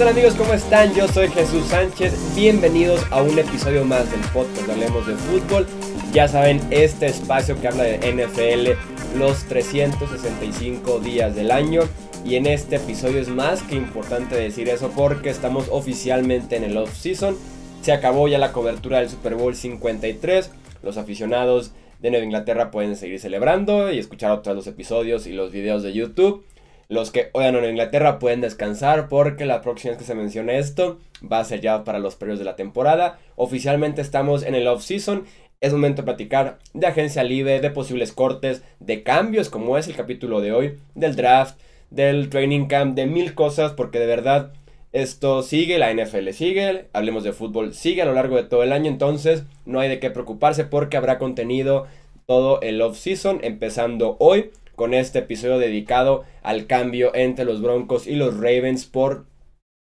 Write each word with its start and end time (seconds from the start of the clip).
tal 0.00 0.08
amigos? 0.08 0.34
¿Cómo 0.34 0.54
están? 0.54 0.94
Yo 0.94 1.06
soy 1.08 1.28
Jesús 1.28 1.66
Sánchez. 1.66 2.34
Bienvenidos 2.34 3.04
a 3.10 3.20
un 3.20 3.38
episodio 3.38 3.84
más 3.84 4.10
del 4.10 4.22
podcast 4.32 4.66
de 4.66 4.72
Hablemos 4.72 5.06
de 5.06 5.12
Fútbol. 5.14 5.66
Ya 6.14 6.26
saben, 6.26 6.58
este 6.70 7.04
espacio 7.04 7.60
que 7.60 7.68
habla 7.68 7.82
de 7.82 7.98
NFL 8.10 9.18
los 9.18 9.44
365 9.44 11.00
días 11.00 11.36
del 11.36 11.50
año. 11.50 11.82
Y 12.24 12.36
en 12.36 12.46
este 12.46 12.76
episodio 12.76 13.20
es 13.20 13.28
más 13.28 13.62
que 13.62 13.74
importante 13.74 14.36
decir 14.36 14.70
eso 14.70 14.90
porque 14.96 15.28
estamos 15.28 15.68
oficialmente 15.70 16.56
en 16.56 16.64
el 16.64 16.78
off-season. 16.78 17.36
Se 17.82 17.92
acabó 17.92 18.26
ya 18.26 18.38
la 18.38 18.52
cobertura 18.52 19.00
del 19.00 19.10
Super 19.10 19.34
Bowl 19.34 19.54
53. 19.54 20.50
Los 20.82 20.96
aficionados 20.96 21.72
de 22.00 22.10
Nueva 22.10 22.24
Inglaterra 22.24 22.70
pueden 22.70 22.96
seguir 22.96 23.20
celebrando 23.20 23.92
y 23.92 23.98
escuchar 23.98 24.30
otros 24.30 24.56
los 24.56 24.66
episodios 24.66 25.26
y 25.26 25.34
los 25.34 25.52
videos 25.52 25.82
de 25.82 25.92
YouTube. 25.92 26.42
Los 26.90 27.12
que 27.12 27.30
oigan 27.34 27.54
en 27.54 27.70
Inglaterra 27.70 28.18
pueden 28.18 28.40
descansar 28.40 29.08
porque 29.08 29.46
la 29.46 29.60
próxima 29.60 29.92
vez 29.92 29.98
que 30.00 30.04
se 30.04 30.16
mencione 30.16 30.58
esto 30.58 30.98
va 31.22 31.38
a 31.38 31.44
ser 31.44 31.60
ya 31.60 31.84
para 31.84 32.00
los 32.00 32.16
periodos 32.16 32.40
de 32.40 32.44
la 32.44 32.56
temporada. 32.56 33.20
Oficialmente 33.36 34.02
estamos 34.02 34.42
en 34.42 34.56
el 34.56 34.66
off-season. 34.66 35.22
Es 35.60 35.72
momento 35.72 36.02
de 36.02 36.06
platicar 36.06 36.58
de 36.74 36.88
agencia 36.88 37.22
libre, 37.22 37.60
de 37.60 37.70
posibles 37.70 38.12
cortes, 38.12 38.64
de 38.80 39.04
cambios 39.04 39.50
como 39.50 39.78
es 39.78 39.86
el 39.86 39.94
capítulo 39.94 40.40
de 40.40 40.50
hoy, 40.50 40.78
del 40.96 41.14
draft, 41.14 41.60
del 41.90 42.28
training 42.28 42.66
camp, 42.66 42.96
de 42.96 43.06
mil 43.06 43.34
cosas 43.34 43.70
porque 43.70 44.00
de 44.00 44.06
verdad 44.06 44.52
esto 44.92 45.44
sigue, 45.44 45.78
la 45.78 45.94
NFL 45.94 46.30
sigue, 46.30 46.86
hablemos 46.92 47.22
de 47.22 47.32
fútbol, 47.32 47.72
sigue 47.72 48.02
a 48.02 48.06
lo 48.06 48.14
largo 48.14 48.34
de 48.34 48.42
todo 48.42 48.64
el 48.64 48.72
año, 48.72 48.90
entonces 48.90 49.44
no 49.64 49.78
hay 49.78 49.88
de 49.88 50.00
qué 50.00 50.10
preocuparse 50.10 50.64
porque 50.64 50.96
habrá 50.96 51.18
contenido 51.18 51.86
todo 52.26 52.60
el 52.62 52.82
off-season, 52.82 53.38
empezando 53.44 54.16
hoy 54.18 54.50
con 54.80 54.94
este 54.94 55.18
episodio 55.18 55.58
dedicado 55.58 56.24
al 56.42 56.66
cambio 56.66 57.14
entre 57.14 57.44
los 57.44 57.60
Broncos 57.60 58.06
y 58.06 58.14
los 58.14 58.38
Ravens 58.38 58.86
por 58.86 59.26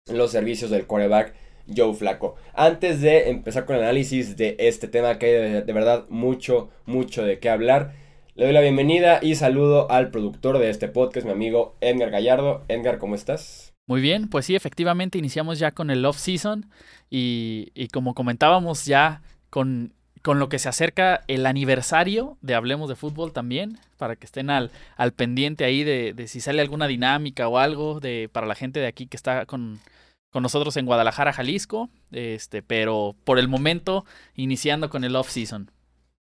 los 0.06 0.30
servicios 0.30 0.70
del 0.70 0.86
quarterback 0.86 1.34
Joe 1.76 1.96
Flaco. 1.96 2.36
Antes 2.54 3.02
de 3.02 3.32
empezar 3.32 3.66
con 3.66 3.76
el 3.76 3.82
análisis 3.82 4.38
de 4.38 4.56
este 4.60 4.88
tema 4.88 5.18
que 5.18 5.26
hay 5.26 5.62
de, 5.64 5.74
verdad 5.74 6.06
mucho, 6.10 6.70
mucho 6.86 7.26
de 7.26 7.40
qué 7.40 7.50
hablar, 7.50 7.96
le 8.36 8.44
doy 8.46 8.54
la 8.54 8.62
bienvenida 8.62 9.18
y 9.20 9.34
saludo 9.34 9.90
al 9.90 10.12
productor 10.12 10.60
de 10.60 10.70
este 10.70 10.88
podcast, 10.90 11.26
mi 11.26 11.32
amigo 11.32 11.76
Edgar 11.82 12.12
Gallardo. 12.12 12.64
Edgar, 12.68 13.00
¿cómo 13.00 13.16
estás? 13.16 13.74
Muy 13.88 14.00
bien, 14.00 14.30
pues 14.30 14.46
sí, 14.46 14.56
efectivamente 14.56 15.18
iniciamos 15.18 15.58
ya 15.58 15.72
con 15.72 15.90
el 15.90 16.06
off-season 16.06 16.70
y, 17.10 17.72
y 17.74 17.88
como 17.88 18.14
comentábamos 18.14 18.86
ya 18.86 19.24
con 19.50 19.96
con 20.24 20.40
lo 20.40 20.48
que 20.48 20.58
se 20.58 20.70
acerca 20.70 21.22
el 21.28 21.46
aniversario 21.46 22.38
de 22.42 22.56
Hablemos 22.56 22.88
de 22.88 22.96
Fútbol 22.96 23.34
también, 23.34 23.78
para 23.98 24.16
que 24.16 24.26
estén 24.26 24.50
al, 24.50 24.72
al 24.96 25.12
pendiente 25.12 25.66
ahí 25.66 25.84
de, 25.84 26.14
de, 26.14 26.28
si 26.28 26.40
sale 26.40 26.62
alguna 26.62 26.88
dinámica 26.88 27.48
o 27.50 27.58
algo 27.60 28.00
de, 28.00 28.30
para 28.32 28.48
la 28.48 28.56
gente 28.56 28.80
de 28.80 28.88
aquí 28.88 29.06
que 29.06 29.18
está 29.18 29.46
con, 29.46 29.82
con 30.32 30.42
nosotros 30.42 30.78
en 30.78 30.86
Guadalajara, 30.86 31.34
Jalisco, 31.34 31.90
este, 32.12 32.64
pero 32.64 33.16
por 33.26 33.38
el 33.38 33.50
momento 33.50 34.06
iniciando 34.34 34.90
con 34.90 35.04
el 35.04 35.16
off-season. 35.18 35.70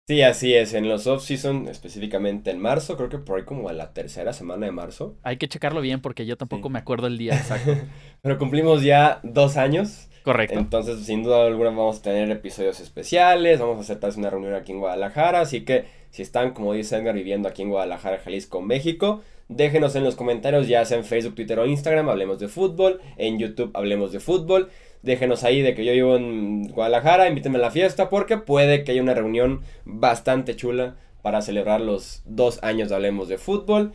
Sí, 0.07 0.21
así 0.21 0.53
es, 0.53 0.73
en 0.73 0.87
los 0.87 1.05
off-season, 1.05 1.67
específicamente 1.67 2.49
en 2.49 2.59
marzo, 2.59 2.95
creo 2.95 3.09
que 3.09 3.17
por 3.17 3.39
ahí 3.39 3.45
como 3.45 3.67
a 3.67 3.73
la 3.73 3.93
tercera 3.93 4.31
semana 4.31 4.67
de 4.67 4.71
marzo. 4.71 5.17
Hay 5.21 5.35
que 5.35 5.49
checarlo 5.49 5.81
bien 5.81 6.01
porque 6.01 6.25
yo 6.25 6.37
tampoco 6.37 6.69
me 6.69 6.79
acuerdo 6.79 7.07
el 7.07 7.17
día 7.17 7.35
exacto. 7.37 7.77
pero 8.21 8.37
cumplimos 8.37 8.83
ya 8.83 9.19
dos 9.23 9.57
años 9.57 10.07
Correcto. 10.23 10.57
Entonces, 10.57 11.03
sin 11.05 11.23
duda 11.23 11.45
alguna, 11.45 11.69
vamos 11.69 11.99
a 11.99 12.01
tener 12.03 12.29
episodios 12.29 12.79
especiales. 12.79 13.59
Vamos 13.59 13.77
a 13.77 13.81
hacer 13.81 13.99
tal 13.99 14.11
vez 14.11 14.17
una 14.17 14.29
reunión 14.29 14.53
aquí 14.53 14.71
en 14.71 14.79
Guadalajara. 14.79 15.41
Así 15.41 15.61
que, 15.61 15.85
si 16.11 16.21
están, 16.21 16.53
como 16.53 16.73
dice 16.73 16.97
Edgar, 16.97 17.15
viviendo 17.15 17.49
aquí 17.49 17.63
en 17.63 17.69
Guadalajara, 17.69 18.19
Jalisco, 18.19 18.61
México, 18.61 19.21
déjenos 19.47 19.95
en 19.95 20.03
los 20.03 20.15
comentarios, 20.15 20.67
ya 20.67 20.85
sea 20.85 20.97
en 20.97 21.05
Facebook, 21.05 21.35
Twitter 21.35 21.59
o 21.59 21.65
Instagram, 21.65 22.09
hablemos 22.09 22.39
de 22.39 22.47
fútbol. 22.47 23.01
En 23.17 23.39
YouTube, 23.39 23.71
hablemos 23.73 24.11
de 24.11 24.19
fútbol. 24.19 24.69
Déjenos 25.01 25.43
ahí 25.43 25.61
de 25.63 25.73
que 25.73 25.83
yo 25.83 25.93
vivo 25.93 26.15
en 26.15 26.67
Guadalajara, 26.67 27.27
invítenme 27.27 27.57
a 27.57 27.61
la 27.61 27.71
fiesta, 27.71 28.09
porque 28.09 28.37
puede 28.37 28.83
que 28.83 28.91
haya 28.91 29.01
una 29.01 29.15
reunión 29.15 29.61
bastante 29.85 30.55
chula 30.55 30.95
para 31.23 31.41
celebrar 31.41 31.81
los 31.81 32.21
dos 32.25 32.61
años 32.63 32.89
de 32.89 32.95
Hablemos 32.95 33.27
de 33.27 33.39
Fútbol 33.39 33.93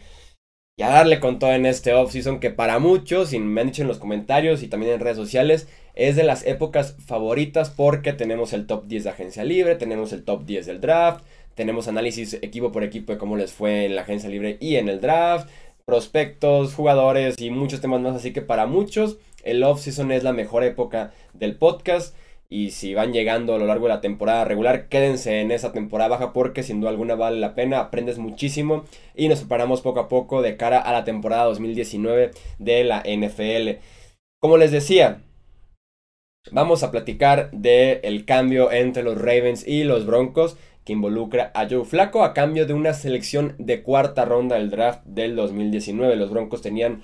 y 0.79 0.83
a 0.83 0.91
darle 0.91 1.21
con 1.21 1.39
todo 1.39 1.53
en 1.55 1.65
este 1.65 1.95
off-season 1.95 2.39
que 2.39 2.51
para 2.51 2.79
muchos, 2.79 3.33
y 3.33 3.39
me 3.39 3.63
han 3.63 3.69
dicho 3.69 3.81
en 3.81 3.89
los 3.89 3.99
comentarios 3.99 4.63
y 4.63 4.69
también 4.69 4.93
en 4.93 5.01
redes 5.01 5.17
sociales, 5.17 5.69
es 5.95 6.17
de 6.17 6.23
las 6.23 6.47
épocas 6.47 6.97
favoritas 7.07 7.71
porque 7.71 8.13
tenemos 8.13 8.53
el 8.53 8.67
top 8.67 8.85
10 8.87 9.05
de 9.05 9.11
agencia 9.11 9.43
libre, 9.43 9.77
tenemos 9.77 10.13
el 10.13 10.23
top 10.23 10.45
10 10.45 10.67
del 10.67 10.83
draft, 10.83 11.25
tenemos 11.55 11.89
análisis 11.89 12.35
equipo 12.43 12.73
por 12.73 12.85
equipo 12.85 13.13
de 13.13 13.19
cómo 13.19 13.39
les 13.39 13.55
fue 13.55 13.87
en 13.87 13.97
la 13.97 14.03
agencia 14.03 14.29
libre 14.29 14.59
y 14.61 14.77
en 14.77 14.91
el 14.91 15.01
draft, 15.01 15.49
prospectos, 15.87 16.75
jugadores 16.75 17.37
y 17.39 17.49
muchos 17.49 17.81
temas 17.81 18.03
más, 18.03 18.15
así 18.15 18.35
que 18.35 18.43
para 18.43 18.67
muchos 18.67 19.17
el 19.45 19.63
off-season 19.65 20.13
es 20.13 20.25
la 20.25 20.35
mejor 20.35 20.63
época 20.63 21.15
del 21.33 21.57
podcast. 21.57 22.15
Y 22.49 22.71
si 22.71 22.95
van 22.95 23.13
llegando 23.13 23.55
a 23.55 23.59
lo 23.59 23.67
largo 23.67 23.87
de 23.87 23.95
la 23.95 24.01
temporada 24.01 24.45
regular, 24.45 24.89
quédense 24.89 25.41
en 25.41 25.51
esa 25.51 25.73
temporada 25.73 26.11
baja 26.11 26.33
porque 26.33 26.63
sin 26.63 26.81
duda 26.81 26.91
alguna 26.91 27.17
vale 27.17 27.39
la 27.41 27.55
pena, 27.55 27.81
aprendes 27.81 28.19
muchísimo 28.19 28.85
y 29.15 29.29
nos 29.29 29.41
preparamos 29.41 29.81
poco 29.81 30.01
a 30.01 30.09
poco 30.09 30.43
de 30.43 30.57
cara 30.57 30.79
a 30.79 30.93
la 30.93 31.05
temporada 31.05 31.45
2019 31.45 32.31
de 32.59 32.85
la 32.85 33.03
NFL. 33.03 33.81
Como 34.41 34.59
les 34.59 34.71
decía, 34.71 35.23
vamos 36.53 36.83
a 36.83 36.93
platicar 36.93 37.51
del 37.51 38.01
el 38.03 38.25
cambio 38.25 38.71
entre 38.71 39.03
los 39.03 39.19
Ravens 39.19 39.67
y 39.67 39.85
los 39.85 40.07
Broncos 40.07 40.57
que 40.87 40.93
involucra 40.93 41.51
a 41.55 41.69
Joe 41.69 41.85
Flaco 41.85 42.23
a 42.23 42.33
cambio 42.33 42.65
de 42.65 42.73
una 42.73 42.95
selección 42.95 43.57
de 43.59 43.83
cuarta 43.83 44.25
ronda 44.25 44.55
del 44.55 44.71
draft 44.71 45.05
del 45.05 45.35
2019. 45.35 46.15
Los 46.15 46.31
Broncos 46.31 46.63
tenían 46.63 47.03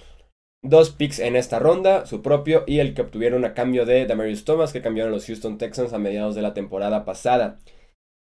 Dos 0.65 0.91
picks 0.91 1.19
en 1.19 1.35
esta 1.35 1.59
ronda, 1.59 2.07
su 2.07 2.23
propio 2.23 2.63
y 2.69 2.79
el 2.79 2.95
que 2.95 3.03
obtuvieron 3.03 3.45
a 3.45 3.53
cambio 3.53 3.85
de 3.85 4.07
Damarius 4.07 4.45
Thomas 4.45 4.73
que 4.73 4.81
cambiaron 4.81 5.11
los 5.11 5.27
Houston 5.27 5.59
Texans 5.59 5.93
a 5.93 5.99
mediados 5.99 6.37
de 6.37 6.43
la 6.43 6.55
temporada 6.55 7.05
pasada. 7.05 7.59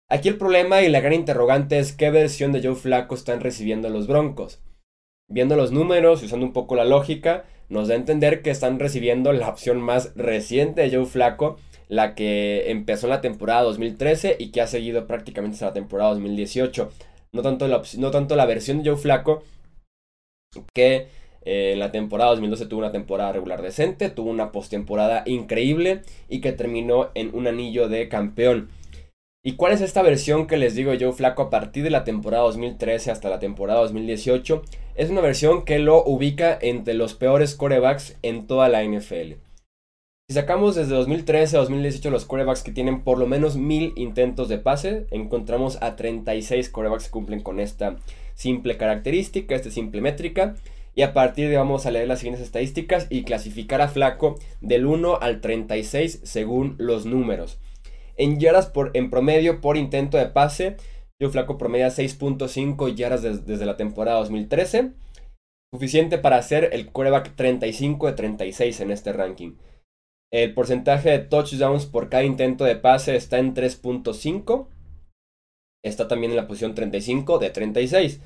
Aquí 0.08 0.28
el 0.28 0.36
problema 0.36 0.82
y 0.82 0.88
la 0.88 1.00
gran 1.00 1.12
interrogante 1.12 1.78
es 1.78 1.92
qué 1.92 2.10
versión 2.10 2.50
de 2.50 2.62
Joe 2.62 2.74
Flacco 2.74 3.14
están 3.14 3.40
recibiendo 3.40 3.88
los 3.90 4.08
Broncos. 4.08 4.60
Viendo 5.28 5.56
los 5.56 5.70
números 5.70 6.22
y 6.22 6.26
usando 6.26 6.46
un 6.46 6.52
poco 6.52 6.74
la 6.74 6.84
lógica, 6.84 7.44
nos 7.68 7.88
da 7.88 7.94
a 7.94 7.98
entender 7.98 8.42
que 8.42 8.50
están 8.50 8.78
recibiendo 8.78 9.32
la 9.32 9.48
opción 9.48 9.80
más 9.80 10.12
reciente 10.16 10.82
de 10.82 10.96
Joe 10.96 11.06
Flacco, 11.06 11.58
la 11.88 12.16
que 12.16 12.70
empezó 12.70 13.06
en 13.06 13.10
la 13.10 13.20
temporada 13.20 13.62
2013 13.62 14.36
y 14.38 14.50
que 14.50 14.60
ha 14.60 14.66
seguido 14.66 15.06
prácticamente 15.06 15.54
hasta 15.54 15.66
la 15.66 15.72
temporada 15.74 16.10
2018. 16.10 16.90
No 17.32 17.42
tanto 17.42 17.68
la, 17.68 17.82
no 17.98 18.10
tanto 18.10 18.34
la 18.34 18.46
versión 18.46 18.82
de 18.82 18.90
Joe 18.90 18.98
Flacco 18.98 19.42
que 20.72 21.08
eh, 21.46 21.72
en 21.72 21.78
la 21.78 21.92
temporada 21.92 22.30
2012 22.30 22.66
tuvo 22.66 22.80
una 22.80 22.92
temporada 22.92 23.32
regular 23.32 23.62
decente, 23.62 24.10
tuvo 24.10 24.30
una 24.30 24.50
postemporada 24.50 25.22
increíble 25.26 26.02
y 26.28 26.40
que 26.40 26.52
terminó 26.52 27.10
en 27.14 27.34
un 27.34 27.46
anillo 27.46 27.88
de 27.88 28.08
campeón. 28.08 28.68
¿Y 29.44 29.52
cuál 29.52 29.72
es 29.72 29.80
esta 29.80 30.02
versión 30.02 30.48
que 30.48 30.56
les 30.56 30.74
digo 30.74 30.92
yo, 30.94 31.12
Flaco, 31.12 31.42
a 31.42 31.50
partir 31.50 31.84
de 31.84 31.90
la 31.90 32.02
temporada 32.02 32.42
2013 32.42 33.12
hasta 33.12 33.28
la 33.30 33.38
temporada 33.38 33.80
2018? 33.82 34.62
Es 34.96 35.08
una 35.08 35.20
versión 35.20 35.64
que 35.64 35.78
lo 35.78 36.02
ubica 36.04 36.58
entre 36.60 36.94
los 36.94 37.14
peores 37.14 37.54
corebacks 37.54 38.18
en 38.22 38.48
toda 38.48 38.68
la 38.68 38.82
NFL. 38.82 39.34
Si 40.28 40.34
sacamos 40.34 40.74
desde 40.74 40.96
2013 40.96 41.56
a 41.56 41.60
2018 41.60 42.10
los 42.10 42.24
corebacks 42.24 42.64
que 42.64 42.72
tienen 42.72 43.04
por 43.04 43.18
lo 43.18 43.28
menos 43.28 43.56
mil 43.56 43.92
intentos 43.94 44.48
de 44.48 44.58
pase, 44.58 45.06
encontramos 45.12 45.80
a 45.80 45.94
36 45.94 46.68
corebacks 46.70 47.04
que 47.04 47.10
cumplen 47.12 47.40
con 47.40 47.60
esta 47.60 47.98
simple 48.34 48.76
característica, 48.76 49.54
esta 49.54 49.70
simple 49.70 50.00
métrica. 50.00 50.56
Y 50.96 51.02
a 51.02 51.12
partir 51.12 51.50
de 51.50 51.58
vamos 51.58 51.84
a 51.84 51.90
leer 51.90 52.08
las 52.08 52.20
siguientes 52.20 52.42
estadísticas 52.42 53.06
y 53.10 53.24
clasificar 53.24 53.82
a 53.82 53.88
Flaco 53.88 54.36
del 54.62 54.86
1 54.86 55.18
al 55.20 55.42
36 55.42 56.20
según 56.24 56.74
los 56.78 57.04
números. 57.04 57.60
En 58.16 58.40
yardas 58.40 58.66
por, 58.66 58.92
en 58.94 59.10
promedio 59.10 59.60
por 59.60 59.76
intento 59.76 60.16
de 60.16 60.24
pase, 60.24 60.78
yo 61.20 61.28
Flaco 61.28 61.58
promedia 61.58 61.88
6.5 61.88 62.94
yardas 62.94 63.22
desde 63.46 63.66
la 63.66 63.76
temporada 63.76 64.20
2013. 64.20 64.92
Suficiente 65.70 66.16
para 66.16 66.38
hacer 66.38 66.70
el 66.72 66.90
quarterback 66.90 67.36
35 67.36 68.06
de 68.06 68.12
36 68.14 68.80
en 68.80 68.90
este 68.90 69.12
ranking. 69.12 69.56
El 70.32 70.54
porcentaje 70.54 71.10
de 71.10 71.18
touchdowns 71.18 71.84
por 71.84 72.08
cada 72.08 72.24
intento 72.24 72.64
de 72.64 72.76
pase 72.76 73.16
está 73.16 73.38
en 73.38 73.52
3.5. 73.52 74.68
Está 75.84 76.08
también 76.08 76.32
en 76.32 76.36
la 76.36 76.46
posición 76.46 76.74
35 76.74 77.38
de 77.38 77.50
36. 77.50 78.20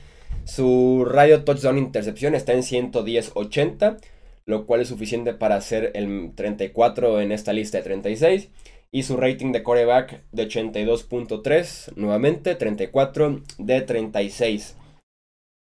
Su 0.50 1.04
radio 1.08 1.44
touchdown 1.44 1.78
intercepción 1.78 2.34
está 2.34 2.52
en 2.52 2.62
110-80, 2.62 3.98
lo 4.46 4.66
cual 4.66 4.80
es 4.80 4.88
suficiente 4.88 5.32
para 5.32 5.54
hacer 5.54 5.92
el 5.94 6.32
34 6.34 7.20
en 7.20 7.30
esta 7.30 7.52
lista 7.52 7.78
de 7.78 7.84
36. 7.84 8.48
Y 8.90 9.04
su 9.04 9.16
rating 9.16 9.52
de 9.52 9.62
coreback 9.62 10.24
de 10.32 10.48
82.3, 10.48 11.92
nuevamente 11.94 12.56
34 12.56 13.42
de 13.58 13.80
36. 13.82 14.76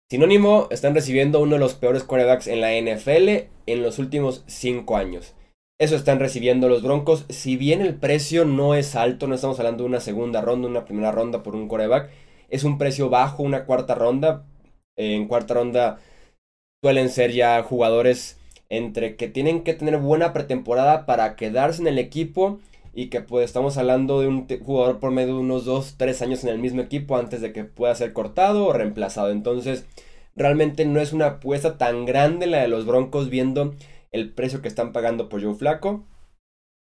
Sinónimo, 0.10 0.70
están 0.72 0.96
recibiendo 0.96 1.42
uno 1.42 1.56
de 1.56 1.60
los 1.60 1.74
peores 1.74 2.06
corebacks 2.06 2.48
en 2.48 2.62
la 2.62 2.72
NFL 2.72 3.50
en 3.66 3.84
los 3.84 4.00
últimos 4.00 4.46
5 4.48 4.96
años. 4.96 5.36
Eso 5.78 5.98
están 5.98 6.20
recibiendo 6.20 6.70
los 6.70 6.84
Broncos. 6.84 7.26
Si 7.28 7.58
bien 7.58 7.82
el 7.82 7.96
precio 7.96 8.46
no 8.46 8.76
es 8.76 8.96
alto, 8.96 9.28
no 9.28 9.36
estamos 9.36 9.60
hablando 9.60 9.84
de 9.84 9.90
una 9.90 10.00
segunda 10.00 10.40
ronda, 10.40 10.70
una 10.70 10.86
primera 10.86 11.12
ronda 11.12 11.44
por 11.44 11.54
un 11.54 11.68
coreback, 11.68 12.12
es 12.48 12.64
un 12.64 12.78
precio 12.78 13.10
bajo, 13.10 13.44
una 13.44 13.66
cuarta 13.66 13.94
ronda. 13.94 14.46
En 15.00 15.30
cuarta 15.30 15.54
ronda 15.54 16.00
suelen 16.84 17.10
ser 17.10 17.32
ya 17.32 17.64
jugadores 17.64 18.38
entre 18.68 19.16
que 19.16 19.30
tienen 19.30 19.64
que 19.64 19.74
tener 19.74 19.98
buena 19.98 20.34
pretemporada 20.34 21.06
para 21.06 21.38
quedarse 21.38 21.82
en 21.82 21.88
el 21.88 21.98
equipo 21.98 22.60
y 22.94 23.08
que 23.08 23.22
pues 23.22 23.46
estamos 23.46 23.78
hablando 23.78 24.20
de 24.20 24.28
un 24.28 24.46
jugador 24.48 25.00
por 25.00 25.12
medio 25.12 25.36
de 25.36 25.40
unos 25.40 25.64
2, 25.64 25.96
3 25.98 26.22
años 26.22 26.44
en 26.44 26.50
el 26.50 26.60
mismo 26.60 26.82
equipo 26.82 27.16
antes 27.16 27.40
de 27.40 27.54
que 27.54 27.64
pueda 27.64 27.96
ser 27.96 28.12
cortado 28.12 28.66
o 28.66 28.74
reemplazado. 28.74 29.32
Entonces, 29.32 29.86
realmente 30.36 30.84
no 30.86 31.00
es 31.00 31.14
una 31.14 31.28
apuesta 31.28 31.78
tan 31.78 32.06
grande 32.06 32.46
la 32.46 32.60
de 32.60 32.68
los 32.68 32.86
Broncos 32.86 33.30
viendo 33.30 33.76
el 34.12 34.34
precio 34.34 34.62
que 34.62 34.68
están 34.68 34.92
pagando 34.92 35.30
por 35.30 35.42
Joe 35.42 35.56
Flaco. 35.56 36.04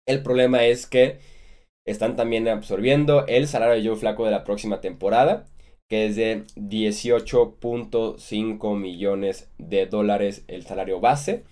El 0.05 0.23
problema 0.23 0.65
es 0.65 0.87
que 0.87 1.19
están 1.87 2.17
también 2.17 2.49
absorbiendo 2.49 3.25
el 3.27 3.47
salario 3.47 3.81
de 3.81 3.87
Joe 3.87 3.97
Flaco 3.97 4.25
de 4.25 4.31
la 4.31 4.43
próxima 4.43 4.81
temporada, 4.81 5.45
que 5.89 6.05
es 6.05 6.15
de 6.15 6.43
18.5 6.55 8.77
millones 8.77 9.49
de 9.57 9.87
dólares 9.87 10.43
el 10.47 10.63
salario 10.65 10.99
base. 10.99 11.43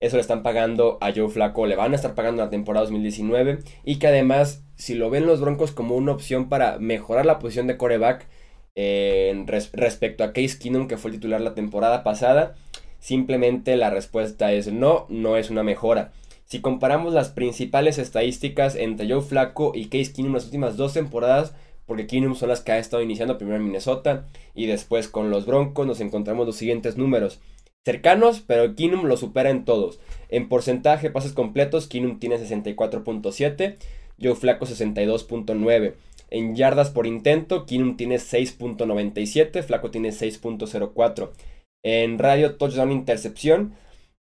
Eso 0.00 0.16
le 0.16 0.20
están 0.20 0.44
pagando 0.44 0.96
a 1.00 1.12
Joe 1.12 1.28
Flaco, 1.28 1.66
le 1.66 1.74
van 1.74 1.92
a 1.92 1.96
estar 1.96 2.14
pagando 2.14 2.44
la 2.44 2.50
temporada 2.50 2.84
2019 2.84 3.58
y 3.84 3.98
que 3.98 4.06
además, 4.06 4.62
si 4.76 4.94
lo 4.94 5.10
ven 5.10 5.26
los 5.26 5.40
Broncos 5.40 5.72
como 5.72 5.96
una 5.96 6.12
opción 6.12 6.48
para 6.48 6.78
mejorar 6.78 7.26
la 7.26 7.40
posición 7.40 7.66
de 7.66 7.76
coreback 7.76 8.28
eh, 8.76 9.44
respecto 9.72 10.22
a 10.22 10.32
Case 10.32 10.60
Keenum, 10.60 10.86
que 10.86 10.96
fue 10.96 11.10
el 11.10 11.16
titular 11.16 11.40
la 11.40 11.56
temporada 11.56 12.04
pasada, 12.04 12.54
simplemente 13.00 13.76
la 13.76 13.90
respuesta 13.90 14.52
es 14.52 14.72
no, 14.72 15.06
no 15.08 15.36
es 15.36 15.50
una 15.50 15.64
mejora. 15.64 16.12
Si 16.44 16.60
comparamos 16.60 17.12
las 17.12 17.30
principales 17.30 17.98
estadísticas 17.98 18.76
entre 18.76 19.08
Joe 19.08 19.20
Flaco 19.20 19.72
y 19.74 19.86
Case 19.86 20.12
Keenum 20.12 20.34
las 20.34 20.44
últimas 20.44 20.76
dos 20.76 20.94
temporadas, 20.94 21.54
porque 21.88 22.06
Keenum 22.06 22.36
son 22.36 22.50
las 22.50 22.60
que 22.60 22.70
ha 22.70 22.78
estado 22.78 23.02
iniciando 23.02 23.38
primero 23.38 23.56
en 23.56 23.64
Minnesota 23.64 24.28
y 24.54 24.66
después 24.66 25.08
con 25.08 25.30
los 25.30 25.46
Broncos, 25.46 25.88
nos 25.88 26.00
encontramos 26.00 26.46
los 26.46 26.54
siguientes 26.54 26.96
números 26.96 27.40
cercanos, 27.88 28.44
pero 28.46 28.74
Kinum 28.74 29.06
lo 29.06 29.16
supera 29.16 29.48
en 29.48 29.64
todos. 29.64 29.98
En 30.28 30.50
porcentaje 30.50 31.10
pases 31.10 31.32
completos, 31.32 31.86
Kinum 31.86 32.18
tiene 32.18 32.36
64.7, 32.36 33.76
Joe 34.22 34.34
Flaco 34.34 34.66
62.9. 34.66 35.94
En 36.30 36.54
yardas 36.54 36.90
por 36.90 37.06
intento, 37.06 37.64
Kinum 37.64 37.96
tiene 37.96 38.16
6.97, 38.16 39.62
Flaco 39.62 39.90
tiene 39.90 40.10
6.04. 40.10 41.30
En 41.82 42.18
radio 42.18 42.56
touchdown 42.56 42.92
intercepción, 42.92 43.72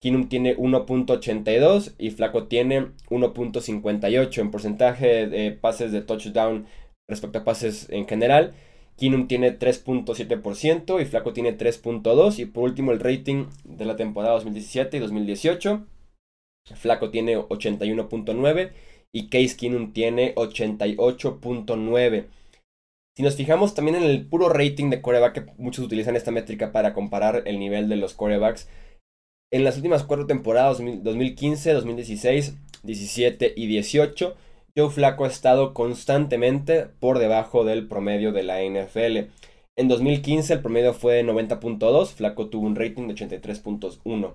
Kinum 0.01 0.29
tiene 0.29 0.57
1.82 0.57 1.95
y 1.97 2.11
Flaco 2.11 2.49
tiene 2.49 2.89
1.58. 3.09 4.39
En 4.41 4.51
porcentaje 4.51 5.29
de 5.29 5.53
pases 5.53 5.93
de 5.93 6.03
touchdown 6.03 6.67
respecto 7.09 7.39
a 7.39 7.45
pases 7.45 7.89
en 7.91 8.07
general, 8.07 8.55
Kinum 8.97 9.27
tiene 9.27 9.59
3.7% 9.59 11.01
y 11.01 11.05
Flaco 11.05 11.33
tiene 11.33 11.57
3.2%. 11.57 12.39
Y 12.39 12.47
por 12.47 12.65
último 12.65 12.93
el 12.93 13.01
rating 13.01 13.47
de 13.65 13.85
la 13.85 13.97
temporada 13.97 14.35
2017 14.35 14.97
y 14.97 15.01
2018. 15.01 15.87
Flaco 16.75 17.11
tiene 17.11 17.37
81.9 17.37 18.73
y 19.13 19.29
Case 19.29 19.57
Kinum 19.57 19.93
tiene 19.93 20.35
88.9. 20.35 22.27
Si 23.17 23.23
nos 23.23 23.37
fijamos 23.37 23.75
también 23.75 23.97
en 23.97 24.05
el 24.05 24.27
puro 24.27 24.49
rating 24.49 24.91
de 24.91 25.01
coreback, 25.01 25.33
que 25.35 25.53
muchos 25.57 25.85
utilizan 25.85 26.17
esta 26.17 26.33
métrica 26.33 26.73
para 26.73 26.95
comparar 26.95 27.45
el 27.47 27.61
nivel 27.61 27.89
de 27.89 27.97
los 27.97 28.15
corebacks, 28.15 28.69
en 29.53 29.63
las 29.63 29.77
últimas 29.77 30.03
cuatro 30.03 30.27
temporadas, 30.27 30.79
2015, 30.79 31.75
2016, 31.75 32.57
17 32.83 33.55
y 33.57 33.67
18, 33.69 34.37
Joe 34.77 34.91
Flaco 34.91 35.25
ha 35.25 35.29
estado 35.29 35.73
constantemente 35.73 36.87
por 36.99 37.21
debajo 37.21 37.65
del 37.65 37.87
promedio 37.87 38.33
de 38.33 38.43
la 38.43 38.61
NFL. 38.61 39.31
En 39.77 39.89
2015 39.89 40.55
el 40.55 40.63
promedio 40.63 40.95
fue 40.95 41.25
90.2, 41.25 42.09
Flaco 42.09 42.49
tuvo 42.49 42.67
un 42.67 42.75
rating 42.75 43.07
de 43.07 43.15
83.1. 43.15 44.35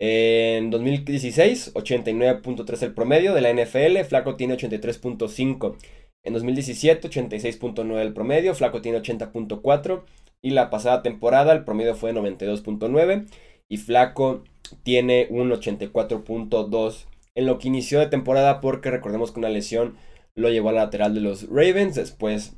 En 0.00 0.70
2016, 0.70 1.74
89.3 1.74 2.82
el 2.82 2.94
promedio 2.94 3.34
de 3.34 3.40
la 3.40 3.52
NFL, 3.52 3.98
Flaco 4.04 4.36
tiene 4.36 4.56
83.5. 4.56 5.76
En 6.22 6.32
2017, 6.34 7.08
86.9 7.08 8.00
el 8.00 8.12
promedio, 8.12 8.54
Flaco 8.54 8.80
tiene 8.80 9.00
80.4. 9.00 10.04
Y 10.40 10.50
la 10.50 10.70
pasada 10.70 11.02
temporada 11.02 11.52
el 11.52 11.64
promedio 11.64 11.96
fue 11.96 12.12
92.9 12.12 13.26
y 13.68 13.76
Flaco 13.78 14.44
tiene 14.84 15.26
un 15.30 15.50
84.2 15.50 17.06
en 17.38 17.46
lo 17.46 17.60
que 17.60 17.68
inició 17.68 18.00
de 18.00 18.08
temporada 18.08 18.60
porque 18.60 18.90
recordemos 18.90 19.30
que 19.30 19.38
una 19.38 19.48
lesión 19.48 19.96
lo 20.34 20.50
llevó 20.50 20.70
a 20.70 20.72
la 20.72 20.84
lateral 20.84 21.14
de 21.14 21.20
los 21.20 21.48
Ravens, 21.48 21.94
después 21.94 22.56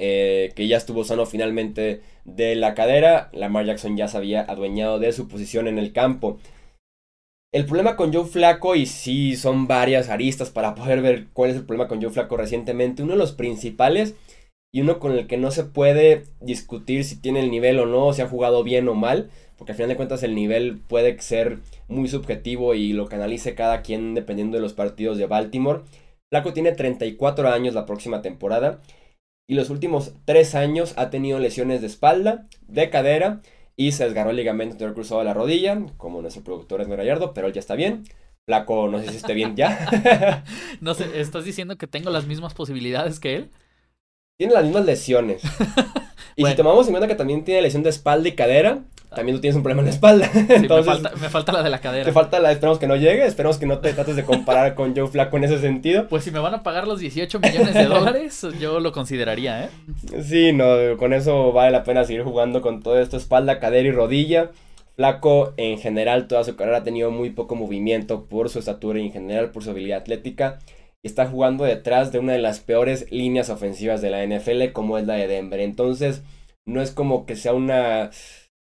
eh, 0.00 0.52
que 0.56 0.66
ya 0.66 0.76
estuvo 0.76 1.04
sano 1.04 1.24
finalmente 1.24 2.02
de 2.24 2.56
la 2.56 2.74
cadera, 2.74 3.30
Lamar 3.32 3.64
Jackson 3.64 3.96
ya 3.96 4.08
se 4.08 4.16
había 4.16 4.42
adueñado 4.42 4.98
de 4.98 5.12
su 5.12 5.28
posición 5.28 5.68
en 5.68 5.78
el 5.78 5.92
campo. 5.92 6.40
El 7.54 7.64
problema 7.64 7.94
con 7.94 8.12
Joe 8.12 8.24
Flaco, 8.24 8.74
y 8.74 8.86
sí 8.86 9.36
son 9.36 9.68
varias 9.68 10.08
aristas 10.08 10.50
para 10.50 10.74
poder 10.74 11.00
ver 11.00 11.28
cuál 11.32 11.50
es 11.50 11.56
el 11.56 11.64
problema 11.64 11.86
con 11.86 12.02
Joe 12.02 12.10
Flaco 12.10 12.36
recientemente, 12.36 13.04
uno 13.04 13.12
de 13.12 13.18
los 13.18 13.32
principales 13.32 14.16
y 14.74 14.80
uno 14.80 14.98
con 14.98 15.12
el 15.12 15.28
que 15.28 15.36
no 15.36 15.52
se 15.52 15.62
puede 15.62 16.24
discutir 16.40 17.04
si 17.04 17.20
tiene 17.20 17.38
el 17.38 17.52
nivel 17.52 17.78
o 17.78 17.86
no, 17.86 18.12
si 18.12 18.20
ha 18.20 18.28
jugado 18.28 18.64
bien 18.64 18.88
o 18.88 18.94
mal, 18.94 19.30
porque 19.56 19.72
al 19.72 19.76
final 19.76 19.88
de 19.90 19.96
cuentas 19.96 20.22
el 20.22 20.34
nivel 20.34 20.78
puede 20.78 21.18
ser 21.20 21.58
muy 21.88 22.08
subjetivo 22.08 22.74
y 22.74 22.92
lo 22.92 23.08
canalice 23.08 23.54
cada 23.54 23.82
quien 23.82 24.14
dependiendo 24.14 24.56
de 24.56 24.62
los 24.62 24.74
partidos 24.74 25.18
de 25.18 25.26
Baltimore. 25.26 25.82
Flaco 26.30 26.52
tiene 26.52 26.72
34 26.72 27.48
años 27.48 27.74
la 27.74 27.86
próxima 27.86 28.22
temporada 28.22 28.80
y 29.48 29.54
los 29.54 29.70
últimos 29.70 30.12
3 30.24 30.54
años 30.56 30.94
ha 30.96 31.10
tenido 31.10 31.38
lesiones 31.38 31.80
de 31.80 31.86
espalda, 31.86 32.46
de 32.66 32.90
cadera 32.90 33.40
y 33.76 33.92
se 33.92 34.04
desgarró 34.04 34.30
el 34.30 34.36
ligamento 34.36 34.72
anterior 34.72 34.94
cruzado 34.94 35.20
de 35.20 35.26
la 35.26 35.34
rodilla, 35.34 35.78
como 35.96 36.22
nuestro 36.22 36.42
productor 36.42 36.80
es 36.80 36.88
Gallardo, 36.88 37.34
pero 37.34 37.46
él 37.46 37.52
ya 37.52 37.60
está 37.60 37.74
bien. 37.74 38.04
Flaco, 38.48 38.88
no 38.88 39.00
sé 39.00 39.10
si 39.10 39.16
esté 39.16 39.34
bien 39.34 39.56
ya. 39.56 40.44
no 40.80 40.94
sé, 40.94 41.20
¿estás 41.20 41.44
diciendo 41.44 41.76
que 41.76 41.86
tengo 41.86 42.10
las 42.10 42.26
mismas 42.26 42.54
posibilidades 42.54 43.20
que 43.20 43.36
él? 43.36 43.50
Tiene 44.38 44.54
las 44.54 44.64
mismas 44.64 44.84
lesiones. 44.84 45.42
y 46.36 46.46
si 46.46 46.54
tomamos 46.54 46.86
en 46.86 46.92
cuenta 46.92 47.08
que 47.08 47.16
también 47.16 47.44
tiene 47.44 47.62
lesión 47.62 47.82
de 47.82 47.90
espalda 47.90 48.28
y 48.28 48.32
cadera, 48.32 48.84
también 49.16 49.36
tú 49.36 49.40
tienes 49.40 49.56
un 49.56 49.62
problema 49.62 49.80
en 49.80 49.86
la 49.86 49.92
espalda. 49.92 50.30
Entonces, 50.50 51.02
me, 51.20 51.28
falta, 51.28 51.52
la 51.52 51.62
de 51.62 51.70
la 51.70 51.80
cadera. 51.80 52.04
Te 52.04 52.12
falta 52.12 52.38
la, 52.38 52.52
esperamos 52.52 52.78
que 52.78 52.86
no 52.86 52.94
llegue, 52.94 53.26
esperamos 53.26 53.56
que 53.58 53.66
no 53.66 53.78
te 53.78 53.92
trates 53.92 54.14
de 54.14 54.24
comparar 54.24 54.74
con 54.74 54.94
Joe 54.94 55.08
Flaco 55.08 55.38
en 55.38 55.44
ese 55.44 55.58
sentido. 55.58 56.06
Pues 56.06 56.22
si 56.22 56.30
me 56.30 56.38
van 56.38 56.54
a 56.54 56.62
pagar 56.62 56.86
los 56.86 57.00
18 57.00 57.40
millones 57.40 57.74
de 57.74 57.86
dólares, 57.86 58.46
yo 58.60 58.78
lo 58.78 58.92
consideraría, 58.92 59.64
¿eh? 59.64 59.68
Sí, 60.22 60.52
no, 60.52 60.96
con 60.98 61.14
eso 61.14 61.52
vale 61.52 61.72
la 61.72 61.82
pena 61.82 62.04
seguir 62.04 62.22
jugando 62.22 62.60
con 62.60 62.82
todo 62.82 63.00
esto, 63.00 63.16
espalda, 63.16 63.58
cadera 63.58 63.88
y 63.88 63.92
rodilla. 63.92 64.50
Flaco 64.94 65.52
en 65.56 65.78
general 65.78 66.28
toda 66.28 66.44
su 66.44 66.54
carrera 66.56 66.78
ha 66.78 66.84
tenido 66.84 67.10
muy 67.10 67.30
poco 67.30 67.54
movimiento 67.54 68.26
por 68.26 68.48
su 68.50 68.58
estatura 68.58 68.98
y 68.98 69.06
en 69.06 69.12
general 69.12 69.50
por 69.50 69.64
su 69.64 69.70
habilidad 69.70 69.98
atlética. 69.98 70.58
Y 71.02 71.08
está 71.08 71.26
jugando 71.26 71.64
detrás 71.64 72.12
de 72.12 72.18
una 72.18 72.34
de 72.34 72.38
las 72.38 72.60
peores 72.60 73.10
líneas 73.10 73.50
ofensivas 73.50 74.00
de 74.02 74.10
la 74.10 74.24
NFL 74.24 74.72
como 74.72 74.98
es 74.98 75.06
la 75.06 75.14
de 75.14 75.26
Denver. 75.26 75.60
Entonces 75.60 76.22
no 76.66 76.82
es 76.82 76.90
como 76.90 77.26
que 77.26 77.36
sea 77.36 77.54
una 77.54 78.10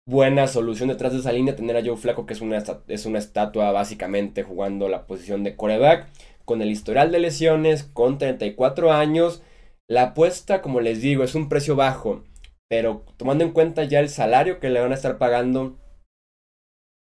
buena 0.07 0.47
solución 0.47 0.87
detrás 0.87 1.11
de 1.11 1.19
esa 1.19 1.33
línea 1.33 1.55
tener 1.55 1.75
a 1.75 1.83
Joe 1.83 1.97
Flaco, 1.97 2.25
que 2.25 2.33
es 2.33 2.41
una, 2.41 2.63
es 2.87 3.05
una 3.05 3.19
estatua 3.19 3.71
básicamente 3.71 4.41
jugando 4.41 4.87
la 4.87 5.05
posición 5.05 5.43
de 5.43 5.55
coreback, 5.55 6.07
con 6.45 6.61
el 6.61 6.71
historial 6.71 7.11
de 7.11 7.19
lesiones, 7.19 7.83
con 7.83 8.17
34 8.17 8.93
años. 8.93 9.43
La 9.89 10.03
apuesta, 10.03 10.61
como 10.61 10.79
les 10.79 11.01
digo, 11.01 11.23
es 11.23 11.35
un 11.35 11.49
precio 11.49 11.75
bajo, 11.75 12.23
pero 12.69 13.05
tomando 13.17 13.43
en 13.43 13.51
cuenta 13.51 13.83
ya 13.83 13.99
el 13.99 14.09
salario 14.09 14.59
que 14.59 14.69
le 14.69 14.79
van 14.79 14.93
a 14.93 14.95
estar 14.95 15.17
pagando, 15.17 15.77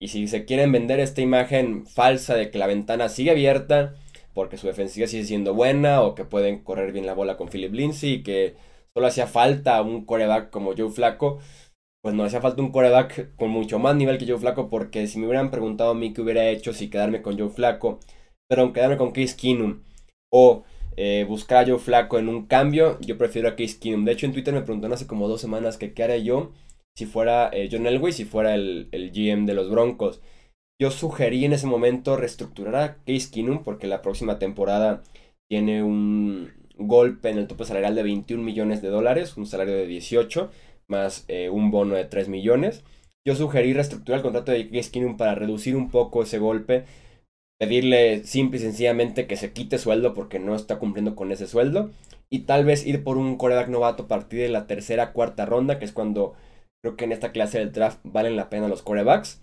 y 0.02 0.10
si 0.10 0.28
se 0.28 0.46
quieren 0.46 0.72
vender 0.72 1.00
esta 1.00 1.22
imagen 1.22 1.86
falsa 1.86 2.36
de 2.36 2.52
que 2.52 2.58
la 2.58 2.68
ventana 2.68 3.08
sigue 3.10 3.32
abierta, 3.32 3.96
porque 4.34 4.58
su 4.58 4.68
defensiva 4.68 5.08
sigue 5.08 5.24
siendo 5.24 5.54
buena, 5.54 6.02
o 6.02 6.16
que 6.16 6.26
pueden 6.26 6.64
correr 6.64 6.92
bien 6.92 7.06
la 7.06 7.14
bola 7.14 7.38
con 7.38 7.48
Philip 7.48 7.74
Lindsay, 7.74 8.16
y 8.16 8.24
que 8.24 8.56
solo 8.94 9.08
hacía 9.08 9.28
falta 9.28 9.82
un 9.82 10.06
coreback 10.06 10.50
como 10.50 10.76
Joe 10.76 10.90
Flaco, 10.90 11.40
pues 12.02 12.16
no 12.16 12.24
hacía 12.24 12.42
falta 12.42 12.62
un 12.62 12.72
coreback 12.72 13.36
con 13.36 13.50
mucho 13.50 13.80
más 13.80 13.96
nivel 13.96 14.18
que 14.18 14.28
Joe 14.28 14.38
Flaco, 14.38 14.70
porque 14.70 15.08
si 15.08 15.20
me 15.20 15.28
hubieran 15.28 15.52
preguntado 15.52 15.92
a 15.92 15.96
mí 15.96 16.14
qué 16.14 16.22
hubiera 16.22 16.48
hecho 16.50 16.74
si 16.74 16.90
quedarme 16.90 17.22
con 17.22 17.38
Joe 17.38 17.50
Flaco, 17.50 18.00
pero 18.48 18.74
quedarme 18.74 18.98
con 18.98 19.12
Case 19.12 19.36
Keenum 19.36 19.84
o 20.32 20.64
eh, 20.98 21.26
buscar 21.28 21.64
a 21.64 21.68
Joe 21.68 21.80
Flaco 21.80 22.18
en 22.20 22.30
un 22.30 22.46
cambio, 22.46 23.00
yo 23.02 23.18
prefiero 23.18 23.50
a 23.50 23.56
Case 23.56 23.80
Keenum. 23.80 24.06
De 24.06 24.14
hecho, 24.14 24.26
en 24.26 24.34
Twitter 24.34 24.54
me 24.54 24.62
preguntaron 24.62 24.94
hace 24.94 25.08
como 25.08 25.28
dos 25.28 25.42
semanas 25.42 25.78
que 25.78 25.94
qué 25.94 26.04
haría 26.04 26.18
yo 26.18 26.52
si 26.98 27.06
fuera 27.06 27.50
eh, 27.54 27.70
John 27.72 27.88
Elway, 27.88 28.12
si 28.12 28.26
fuera 28.26 28.56
el, 28.56 28.90
el, 28.92 29.12
GM 29.12 29.46
de 29.46 29.54
los 29.54 29.70
Broncos. 29.70 30.22
Yo 30.82 30.92
sugerí 30.92 31.46
en 31.46 31.54
ese 31.54 31.68
momento 31.68 32.18
reestructurar 32.18 32.76
a 32.76 32.96
Case 33.06 33.30
Keenum 33.32 33.64
porque 33.64 33.88
la 33.88 34.02
próxima 34.02 34.40
temporada 34.40 35.04
tiene 35.50 35.84
un 35.84 36.52
golpe 36.76 37.30
en 37.30 37.38
el 37.38 37.48
tope 37.48 37.66
salarial 37.66 37.96
de 37.96 38.04
21 38.04 38.44
millones 38.44 38.82
de 38.82 38.90
dólares, 38.90 39.36
un 39.38 39.46
salario 39.46 39.76
de 39.76 39.88
18 39.88 40.50
más 40.90 41.26
eh, 41.28 41.50
un 41.50 41.72
bono 41.72 41.96
de 41.96 42.06
3 42.06 42.28
millones. 42.30 42.84
Yo 43.26 43.36
sugerí 43.36 43.74
reestructurar 43.74 44.20
el 44.20 44.24
contrato 44.24 44.52
de 44.52 44.70
Case 44.70 44.92
Keenum 44.92 45.18
para 45.18 45.36
reducir 45.36 45.76
un 45.76 45.90
poco 45.92 46.24
ese 46.24 46.40
golpe, 46.40 46.86
pedirle 47.60 48.24
simple 48.24 48.60
y 48.60 48.62
sencillamente 48.62 49.28
que 49.28 49.38
se 49.38 49.54
quite 49.54 49.78
sueldo 49.78 50.14
porque 50.14 50.40
no 50.40 50.56
está 50.56 50.80
cumpliendo 50.80 51.16
con 51.16 51.32
ese 51.32 51.48
sueldo 51.48 51.92
y 52.30 52.40
tal 52.42 52.66
vez 52.66 52.86
ir 52.86 53.04
por 53.04 53.18
un 53.18 53.38
coreback 53.38 53.70
novato 53.70 54.04
a 54.04 54.08
partir 54.08 54.42
de 54.42 54.50
la 54.50 54.68
tercera 54.68 55.14
cuarta 55.14 55.46
ronda, 55.46 55.80
que 55.80 55.86
es 55.86 55.92
cuando 55.92 56.36
creo 56.82 56.96
que 56.96 57.06
en 57.06 57.12
esta 57.12 57.32
clase 57.32 57.60
del 57.60 57.72
draft 57.72 58.00
valen 58.04 58.36
la 58.36 58.50
pena 58.50 58.68
los 58.68 58.82
corebacks. 58.82 59.42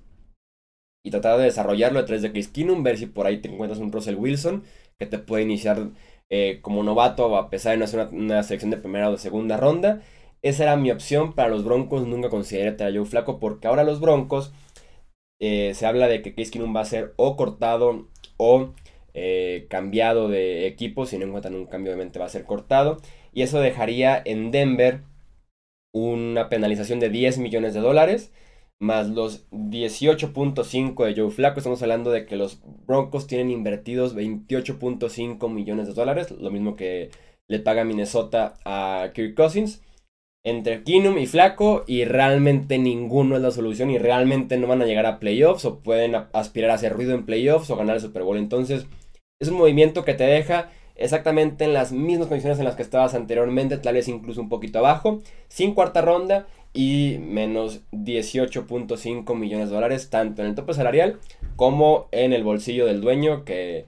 y 1.05 1.11
tratar 1.11 1.39
de 1.39 1.45
desarrollarlo 1.45 2.05
través 2.05 2.23
de 2.23 2.33
Case 2.33 2.51
Keenum, 2.53 2.83
ver 2.83 2.99
si 2.99 3.07
por 3.07 3.27
ahí 3.27 3.39
te 3.41 3.49
encuentras 3.49 3.81
un 3.81 3.93
Russell 3.93 4.17
Wilson 4.17 4.65
que 4.99 5.07
te 5.07 5.19
puede 5.19 5.45
iniciar 5.45 5.91
eh, 6.31 6.59
como 6.63 6.83
novato 6.83 7.37
a 7.37 7.49
pesar 7.51 7.73
de 7.73 7.79
no 7.79 7.85
hacer 7.85 8.09
una, 8.13 8.43
selección 8.43 8.71
de 8.73 8.79
primera 8.79 9.09
o 9.09 9.13
de 9.13 9.19
segunda 9.19 9.57
ronda. 9.57 10.03
Esa 10.47 10.63
era 10.63 10.77
mi 10.77 10.93
opción 10.93 11.35
para 11.35 11.49
los 11.49 11.65
Broncos, 11.65 12.07
nunca 12.07 12.31
consideré 12.31 12.69
a 12.85 12.93
Joe 12.93 13.05
Flaco 13.05 13.41
porque 13.41 13.67
ahora 13.67 13.83
los 13.83 13.99
Broncos 13.99 14.53
eh, 15.41 15.73
se 15.75 15.87
habla 15.87 16.07
de 16.07 16.23
que 16.23 16.35
Case 16.37 16.53
Keenum 16.53 16.75
va 16.75 16.83
a 16.83 16.85
ser 16.85 17.15
o 17.17 17.37
cortado 17.37 18.07
o 18.37 18.73
eh, 19.13 19.67
cambiado 19.69 20.29
de 20.29 20.69
equipo, 20.69 21.05
si 21.05 21.19
no 21.19 21.27
encuentran 21.27 21.57
un 21.57 21.67
cambio 21.67 21.93
obviamente 21.93 22.21
va 22.21 22.27
a 22.27 22.29
ser 22.29 22.45
cortado 22.45 22.99
y 23.33 23.43
eso 23.43 23.59
dejaría 23.59 24.23
en 24.25 24.53
Denver 24.53 25.03
una 25.93 26.49
penalización 26.49 27.01
de 27.01 27.11
10 27.11 27.39
millones 27.39 27.75
de 27.75 27.81
dólares 27.81 28.33
más 28.79 29.09
los 29.09 29.51
18.5 29.51 31.07
de 31.07 31.21
Joe 31.21 31.31
Flaco. 31.31 31.59
Estamos 31.59 31.83
hablando 31.83 32.11
de 32.11 32.25
que 32.27 32.37
los 32.37 32.61
Broncos 32.87 33.27
tienen 33.27 33.51
invertidos 33.51 34.15
28.5 34.15 35.51
millones 35.51 35.89
de 35.89 35.95
dólares, 35.95 36.31
lo 36.31 36.51
mismo 36.53 36.77
que 36.77 37.11
le 37.49 37.59
paga 37.59 37.85
Minnesota 37.85 38.55
a 38.65 39.11
Kirk 39.13 39.35
Cousins. 39.35 39.83
Entre 40.47 40.85
Keenum 40.85 41.19
y 41.19 41.27
Flaco, 41.27 41.83
y 41.89 42.05
realmente 42.05 42.79
ninguno 42.79 43.35
es 43.35 43.43
la 43.43 43.51
solución, 43.51 43.91
y 43.91 43.99
realmente 43.99 44.57
no 44.57 44.69
van 44.69 44.81
a 44.81 44.87
llegar 44.87 45.05
a 45.05 45.19
playoffs, 45.19 45.65
o 45.65 45.81
pueden 45.81 46.15
aspirar 46.33 46.71
a 46.71 46.75
hacer 46.75 46.93
ruido 46.93 47.15
en 47.15 47.27
playoffs 47.27 47.69
o 47.69 47.77
ganar 47.77 47.97
el 47.97 48.01
Super 48.01 48.23
Bowl. 48.23 48.39
Entonces, 48.39 48.87
es 49.41 49.49
un 49.49 49.59
movimiento 49.59 50.05
que 50.05 50.15
te 50.15 50.23
deja 50.23 50.71
exactamente 50.95 51.65
en 51.65 51.73
las 51.73 51.91
mismas 51.91 52.29
condiciones 52.29 52.61
en 52.61 52.65
las 52.65 52.77
que 52.77 52.83
estabas 52.83 53.15
anteriormente, 53.15 53.77
tal 53.79 53.95
vez 53.95 54.07
incluso 54.07 54.41
un 54.41 54.49
poquito 54.49 54.79
abajo, 54.79 55.21
sin 55.49 55.75
cuarta 55.75 56.01
ronda 56.01 56.47
y 56.73 57.17
menos 57.19 57.81
18.5 57.91 59.35
millones 59.35 59.69
de 59.69 59.75
dólares, 59.75 60.11
tanto 60.11 60.43
en 60.43 60.49
el 60.49 60.55
tope 60.55 60.75
salarial 60.75 61.19
como 61.57 62.07
en 62.13 62.33
el 62.33 62.45
bolsillo 62.45 62.87
del 62.87 63.01
dueño, 63.01 63.45
que 63.45 63.87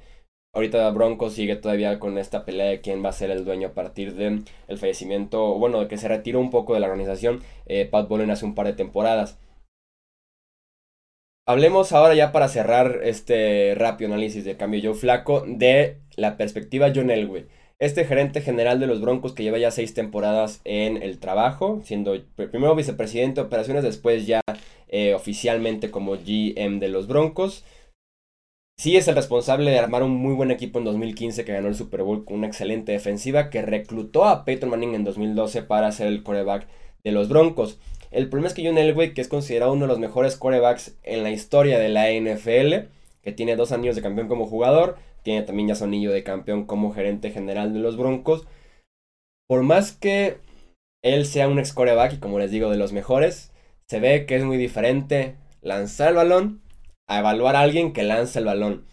ahorita 0.59 0.91
Bronco 0.91 1.31
sigue 1.31 1.57
todavía 1.57 1.99
con 1.99 2.19
esta 2.19 2.45
pelea 2.45 2.67
de 2.67 2.81
quién 2.81 3.05
va 3.05 3.11
a 3.11 3.13
ser 3.13 3.31
el 3.31 3.45
dueño 3.45 3.69
a 3.69 3.75
partir 3.75 4.15
del 4.15 4.45
el 4.67 4.79
fallecimiento, 4.79 5.55
bueno, 5.55 5.81
de 5.81 5.89
que 5.89 5.99
se 5.99 6.09
retiró 6.09 6.41
un 6.41 6.51
poco 6.51 6.75
de 6.75 6.81
la 6.81 6.89
organización 6.89 7.43
eh, 7.67 7.87
Pat 7.87 8.09
Bowlen 8.09 8.31
hace 8.31 8.45
un 8.45 8.55
par 8.55 8.67
de 8.67 8.73
temporadas. 8.73 9.39
Hablemos 11.47 11.93
ahora 11.93 12.15
ya 12.15 12.31
para 12.31 12.49
cerrar 12.49 13.01
este 13.05 13.75
rápido 13.75 14.13
análisis 14.13 14.45
de 14.45 14.57
cambio 14.57 14.81
Joe 14.83 14.95
Flaco 14.95 15.45
de 15.47 15.99
la 16.17 16.37
perspectiva 16.37 16.93
John 16.95 17.11
Elway 17.11 17.47
este 17.79 18.05
gerente 18.05 18.41
general 18.41 18.81
de 18.81 18.89
los 18.89 19.01
Broncos 19.01 19.33
que 19.33 19.45
lleva 19.45 19.59
ya 19.59 19.71
seis 19.71 19.95
temporadas 19.95 20.61
en 20.65 21.01
el 21.01 21.21
trabajo, 21.21 21.81
siendo 21.85 22.17
primero 22.35 22.75
vicepresidente 22.75 23.41
de 23.41 23.47
operaciones, 23.47 23.85
después 23.85 24.27
ya 24.27 24.41
eh, 24.89 25.15
oficialmente 25.15 25.91
como 25.91 26.17
GM 26.17 26.81
de 26.81 26.89
los 26.89 27.07
Broncos. 27.07 27.65
Sí 28.81 28.97
es 28.97 29.09
el 29.09 29.17
responsable 29.17 29.73
de 29.73 29.79
armar 29.79 30.05
un 30.05 30.13
muy 30.13 30.35
buen 30.35 30.53
equipo 30.53 30.79
en 30.79 30.85
2015 30.85 31.45
que 31.45 31.53
ganó 31.53 31.67
el 31.67 31.75
Super 31.75 32.05
Bowl 32.05 32.25
con 32.25 32.37
una 32.37 32.47
excelente 32.47 32.93
defensiva 32.93 33.51
que 33.51 33.63
reclutó 33.63 34.25
a 34.25 34.45
Peyton 34.45 34.71
Manning 34.71 34.95
en 34.95 35.03
2012 35.03 35.65
para 35.65 35.91
ser 35.91 36.07
el 36.07 36.23
coreback 36.23 36.69
de 37.03 37.11
los 37.11 37.29
Broncos. 37.29 37.81
El 38.13 38.29
problema 38.29 38.47
es 38.47 38.55
que 38.55 38.65
John 38.65 38.79
Elway, 38.79 39.15
que 39.15 39.21
es 39.21 39.27
considerado 39.27 39.73
uno 39.73 39.83
de 39.83 39.89
los 39.89 39.99
mejores 39.99 40.37
corebacks 40.37 40.97
en 41.03 41.25
la 41.25 41.33
historia 41.33 41.81
de 41.81 41.89
la 41.89 42.09
NFL, 42.13 42.89
que 43.21 43.33
tiene 43.33 43.57
dos 43.57 43.73
años 43.73 43.97
de 43.97 44.03
campeón 44.03 44.29
como 44.29 44.47
jugador, 44.47 44.97
tiene 45.25 45.43
también 45.43 45.69
ya 45.69 45.75
su 45.75 45.83
anillo 45.83 46.13
de 46.13 46.23
campeón 46.23 46.65
como 46.65 46.93
gerente 46.93 47.33
general 47.33 47.73
de 47.73 47.81
los 47.81 47.97
Broncos. 47.97 48.47
Por 49.49 49.65
más 49.65 49.91
que 49.91 50.39
él 51.03 51.27
sea 51.27 51.49
un 51.49 51.59
ex 51.59 51.73
coreback 51.73 52.13
y 52.13 52.19
como 52.19 52.39
les 52.39 52.53
digo 52.53 52.71
de 52.71 52.77
los 52.77 52.93
mejores, 52.93 53.53
se 53.89 53.99
ve 53.99 54.25
que 54.25 54.37
es 54.37 54.45
muy 54.45 54.57
diferente 54.57 55.35
lanzar 55.63 56.11
el 56.11 56.15
balón 56.15 56.68
a 57.09 57.19
evaluar 57.19 57.57
a 57.57 57.61
alguien 57.61 57.93
que 57.93 58.05
lanza 58.05 58.39
el 58.39 58.45
balón. 58.45 58.85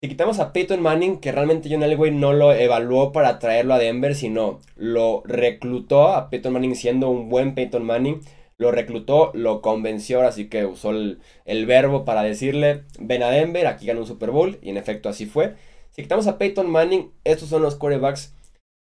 Si 0.00 0.08
quitamos 0.08 0.38
a 0.38 0.52
Peyton 0.52 0.80
Manning, 0.80 1.18
que 1.18 1.32
realmente 1.32 1.68
John 1.70 1.82
Elway 1.82 2.12
no 2.12 2.32
lo 2.32 2.52
evaluó 2.52 3.10
para 3.12 3.38
traerlo 3.38 3.74
a 3.74 3.78
Denver, 3.78 4.14
sino 4.14 4.60
lo 4.76 5.22
reclutó 5.24 6.08
a 6.08 6.30
Peyton 6.30 6.52
Manning 6.52 6.76
siendo 6.76 7.10
un 7.10 7.28
buen 7.28 7.54
Peyton 7.54 7.84
Manning, 7.84 8.20
lo 8.58 8.70
reclutó, 8.70 9.30
lo 9.34 9.60
convenció, 9.60 10.22
así 10.22 10.48
que 10.48 10.66
usó 10.66 10.90
el, 10.90 11.66
verbo 11.66 12.04
para 12.04 12.22
decirle, 12.22 12.84
ven 12.98 13.22
a 13.22 13.30
Denver, 13.30 13.66
aquí 13.66 13.86
gana 13.86 14.00
un 14.00 14.06
Super 14.06 14.30
Bowl, 14.30 14.58
y 14.62 14.70
en 14.70 14.76
efecto 14.76 15.08
así 15.08 15.26
fue. 15.26 15.54
Si 15.90 16.02
quitamos 16.02 16.26
a 16.26 16.38
Peyton 16.38 16.70
Manning, 16.70 17.10
estos 17.24 17.48
son 17.48 17.62
los 17.62 17.74
corebacks 17.74 18.34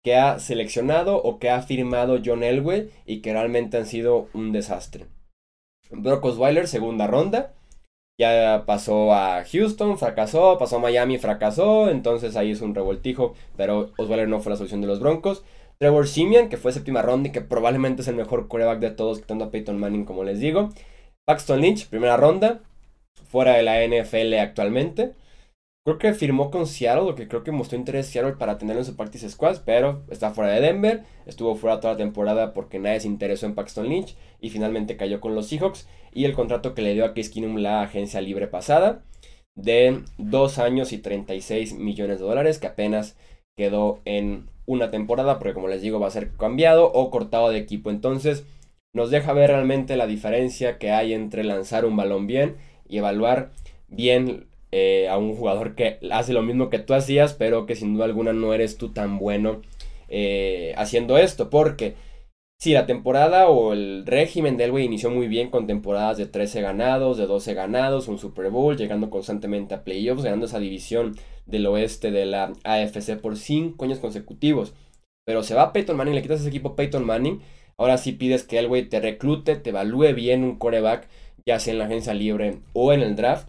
que 0.05 0.16
ha 0.16 0.38
seleccionado 0.38 1.16
o 1.23 1.38
que 1.38 1.50
ha 1.50 1.62
firmado 1.62 2.21
John 2.25 2.43
Elway 2.43 2.90
y 3.07 3.23
que 3.23 3.33
realmente 3.33 3.76
han 3.76 3.87
sido 3.87 4.28
un 4.35 4.52
desastre. 4.52 5.07
Brock 5.90 6.25
Osweiler, 6.26 6.69
segunda 6.69 7.07
ronda. 7.07 7.55
Ya 8.18 8.64
pasó 8.66 9.12
a 9.12 9.44
Houston, 9.44 9.99
fracasó, 9.99 10.56
pasó 10.58 10.76
a 10.76 10.78
Miami, 10.78 11.18
fracasó, 11.18 11.90
entonces 11.90 12.35
ahí 12.37 12.50
es 12.52 12.62
un 12.62 12.75
revoltijo, 12.75 13.35
pero 13.56 13.92
Osweiler 13.99 14.26
no 14.28 14.40
fue 14.40 14.50
la 14.50 14.56
solución 14.56 14.80
de 14.80 14.87
los 14.87 15.00
Broncos. 15.00 15.44
Trevor 15.78 16.08
Simeon, 16.08 16.49
que 16.49 16.56
fue 16.56 16.73
séptima 16.73 17.02
ronda 17.02 17.28
y 17.28 17.32
que 17.32 17.42
probablemente 17.42 18.00
es 18.00 18.08
el 18.08 18.16
mejor 18.16 18.49
coreback 18.49 18.78
de 18.80 18.90
todos, 18.90 19.20
quitando 19.20 19.44
a 19.44 19.50
Peyton 19.50 19.78
Manning, 19.78 20.06
como 20.06 20.25
les 20.25 20.40
digo. 20.40 20.70
Paxton 21.26 21.61
Lynch, 21.61 21.88
primera 21.88 22.16
ronda, 22.16 22.61
fuera 23.28 23.54
de 23.54 23.62
la 23.62 23.85
NFL 23.85 24.32
actualmente. 24.38 25.12
Creo 25.85 25.99
que 25.99 26.14
firmó 26.14 26.50
con 26.50 26.66
Seattle, 26.66 27.14
que 27.14 27.28
creo 27.28 27.44
que 27.44 27.52
mostró 27.52 27.78
interés 27.78 28.08
Seattle 28.08 28.32
para 28.32 28.58
tenerlo 28.58 28.80
en 28.80 28.87
su 28.87 28.96
practice 28.96 29.28
squad, 29.30 29.58
pero 29.64 30.02
está 30.11 30.32
fuera 30.32 30.50
de 30.52 30.61
Denver, 30.61 31.04
estuvo 31.26 31.54
fuera 31.54 31.80
toda 31.80 31.94
la 31.94 31.99
temporada 31.99 32.54
porque 32.54 32.78
nadie 32.78 33.00
se 33.00 33.06
interesó 33.06 33.46
en 33.46 33.54
Paxton 33.54 33.88
Lynch 33.88 34.16
y 34.40 34.50
finalmente 34.50 34.96
cayó 34.96 35.20
con 35.20 35.35
los 35.35 35.46
Seahawks 35.49 35.87
y 36.16 36.25
el 36.25 36.32
contrato 36.32 36.75
que 36.75 36.80
le 36.80 36.94
dio 36.94 37.04
a 37.04 37.12
Case 37.12 37.30
Keenum 37.30 37.58
la 37.58 37.82
agencia 37.82 38.23
libre 38.23 38.46
pasada 38.49 39.02
de 39.54 40.00
2 40.16 40.58
años 40.58 40.92
y 40.92 40.99
36 40.99 41.75
millones 41.75 42.18
de 42.18 42.25
dólares 42.25 42.58
que 42.58 42.66
apenas 42.66 43.18
quedó 43.54 44.00
en 44.06 44.49
una 44.64 44.90
temporada 44.90 45.38
porque 45.38 45.52
como 45.52 45.68
les 45.68 45.82
digo 45.82 46.00
va 46.00 46.06
a 46.06 46.11
ser 46.11 46.32
cambiado 46.32 46.90
o 46.90 47.11
cortado 47.11 47.50
de 47.50 47.58
equipo. 47.58 47.90
Entonces 47.90 48.44
nos 48.94 49.11
deja 49.11 49.35
ver 49.35 49.50
realmente 49.50 49.96
la 49.96 50.06
diferencia 50.06 50.78
que 50.78 50.90
hay 50.90 51.12
entre 51.12 51.44
lanzar 51.44 51.85
un 51.85 51.96
balón 51.96 52.26
bien 52.26 52.56
y 52.88 52.96
evaluar 52.96 53.50
bien 53.88 54.46
eh, 54.73 55.08
a 55.11 55.18
un 55.18 55.37
jugador 55.37 55.75
que 55.75 55.99
hace 56.11 56.32
lo 56.32 56.40
mismo 56.40 56.70
que 56.70 56.78
tú 56.78 56.94
hacías, 56.94 57.35
pero 57.35 57.66
que 57.66 57.76
sin 57.76 57.92
duda 57.92 58.06
alguna 58.06 58.32
no 58.32 58.54
eres 58.54 58.78
tú 58.78 58.88
tan 58.88 59.18
bueno 59.18 59.61
eh, 60.08 60.73
haciendo 60.78 61.18
esto, 61.18 61.50
porque 61.50 61.94
si 62.59 62.73
la 62.73 62.87
temporada 62.87 63.49
o 63.49 63.73
el 63.73 64.05
régimen 64.07 64.57
de 64.57 64.65
Elway 64.65 64.85
inició 64.85 65.11
muy 65.11 65.29
bien 65.29 65.51
con 65.51 65.67
temporadas 65.67 66.17
de 66.17 66.27
13 66.27 66.63
ganados, 66.63 67.19
de 67.19 67.27
12 67.27 67.55
ganados, 67.55 68.09
un 68.09 68.19
Super 68.19 68.51
Bowl, 68.51 68.77
llegando 68.77 69.11
constantemente 69.11 69.75
a 69.75 69.85
playoffs, 69.85 70.25
ganando 70.25 70.47
esa 70.47 70.59
división 70.59 71.17
del 71.47 71.67
oeste 71.67 72.11
de 72.11 72.27
la 72.27 72.53
AFC 72.65 73.21
por 73.21 73.37
5 73.37 73.85
años 73.85 73.99
consecutivos. 73.99 74.75
Pero 75.27 75.43
se 75.43 75.55
va 75.55 75.73
Peyton 75.73 75.97
Manning, 75.97 76.15
le 76.15 76.23
quitas 76.23 76.41
ese 76.41 76.49
equipo 76.49 76.77
Peyton 76.77 77.05
Manning, 77.05 77.41
ahora 77.77 77.99
sí 77.99 78.13
pides 78.13 78.45
que 78.45 78.59
Elway 78.59 78.89
te 78.89 79.01
reclute, 79.01 79.57
te 79.57 79.71
evalúe 79.71 80.15
bien 80.15 80.45
un 80.45 80.57
coreback, 80.57 81.09
ya 81.45 81.61
sea 81.61 81.73
en 81.73 81.79
la 81.79 81.85
agencia 81.87 82.15
libre 82.15 82.61
o 82.73 82.93
en 82.93 83.03
el 83.03 83.17
draft 83.17 83.49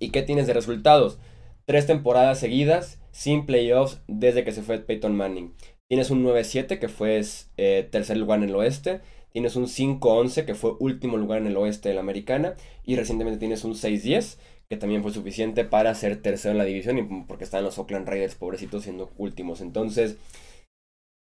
¿Y 0.00 0.10
qué 0.10 0.22
tienes 0.22 0.46
de 0.46 0.54
resultados? 0.54 1.18
Tres 1.66 1.86
temporadas 1.86 2.40
seguidas 2.40 2.98
sin 3.12 3.44
playoffs 3.44 4.00
desde 4.08 4.44
que 4.44 4.52
se 4.52 4.62
fue 4.62 4.78
Peyton 4.78 5.14
Manning. 5.14 5.54
Tienes 5.90 6.12
un 6.12 6.24
9-7 6.24 6.78
que 6.78 6.88
fue 6.88 7.20
eh, 7.56 7.88
tercer 7.90 8.16
lugar 8.16 8.38
en 8.38 8.48
el 8.48 8.54
oeste. 8.54 9.00
Tienes 9.32 9.56
un 9.56 9.64
5-11 9.66 10.44
que 10.44 10.54
fue 10.54 10.76
último 10.78 11.16
lugar 11.16 11.38
en 11.38 11.48
el 11.48 11.56
oeste 11.56 11.88
de 11.88 11.96
la 11.96 12.00
americana. 12.00 12.54
Y 12.86 12.94
recientemente 12.94 13.40
tienes 13.40 13.64
un 13.64 13.74
6-10 13.74 14.36
que 14.68 14.76
también 14.76 15.02
fue 15.02 15.12
suficiente 15.12 15.64
para 15.64 15.92
ser 15.96 16.22
tercero 16.22 16.52
en 16.52 16.58
la 16.58 16.64
división. 16.64 16.96
Y 16.98 17.02
porque 17.26 17.42
están 17.42 17.64
los 17.64 17.76
Oakland 17.76 18.06
Raiders 18.06 18.36
pobrecitos 18.36 18.84
siendo 18.84 19.10
últimos. 19.18 19.60
Entonces, 19.60 20.16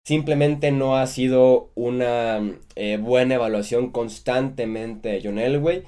simplemente 0.04 0.72
no 0.72 0.98
ha 0.98 1.06
sido 1.06 1.70
una 1.76 2.42
eh, 2.76 2.98
buena 2.98 3.36
evaluación 3.36 3.92
constantemente 3.92 5.10
de 5.10 5.22
John 5.24 5.38
Elway. 5.38 5.84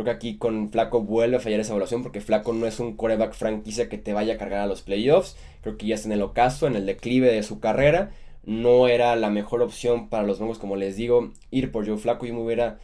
Creo 0.00 0.14
que 0.14 0.16
aquí 0.16 0.38
con 0.38 0.70
Flaco 0.70 1.02
vuelve 1.02 1.36
a 1.36 1.40
fallar 1.40 1.60
esa 1.60 1.72
evaluación 1.72 2.02
porque 2.02 2.22
Flaco 2.22 2.54
no 2.54 2.64
es 2.64 2.80
un 2.80 2.96
coreback 2.96 3.34
franquicia 3.34 3.90
que 3.90 3.98
te 3.98 4.14
vaya 4.14 4.32
a 4.32 4.38
cargar 4.38 4.60
a 4.60 4.66
los 4.66 4.80
playoffs. 4.80 5.36
Creo 5.60 5.76
que 5.76 5.84
ya 5.84 5.94
está 5.94 6.08
en 6.08 6.12
el 6.12 6.22
ocaso, 6.22 6.66
en 6.66 6.74
el 6.74 6.86
declive 6.86 7.30
de 7.30 7.42
su 7.42 7.60
carrera. 7.60 8.10
No 8.42 8.88
era 8.88 9.14
la 9.14 9.28
mejor 9.28 9.60
opción 9.60 10.08
para 10.08 10.22
los 10.22 10.38
Broncos, 10.38 10.58
como 10.58 10.76
les 10.76 10.96
digo, 10.96 11.34
ir 11.50 11.70
por 11.70 11.86
Joe 11.86 11.98
Flaco. 11.98 12.24
y 12.24 12.32
me 12.32 12.40
hubiera 12.40 12.78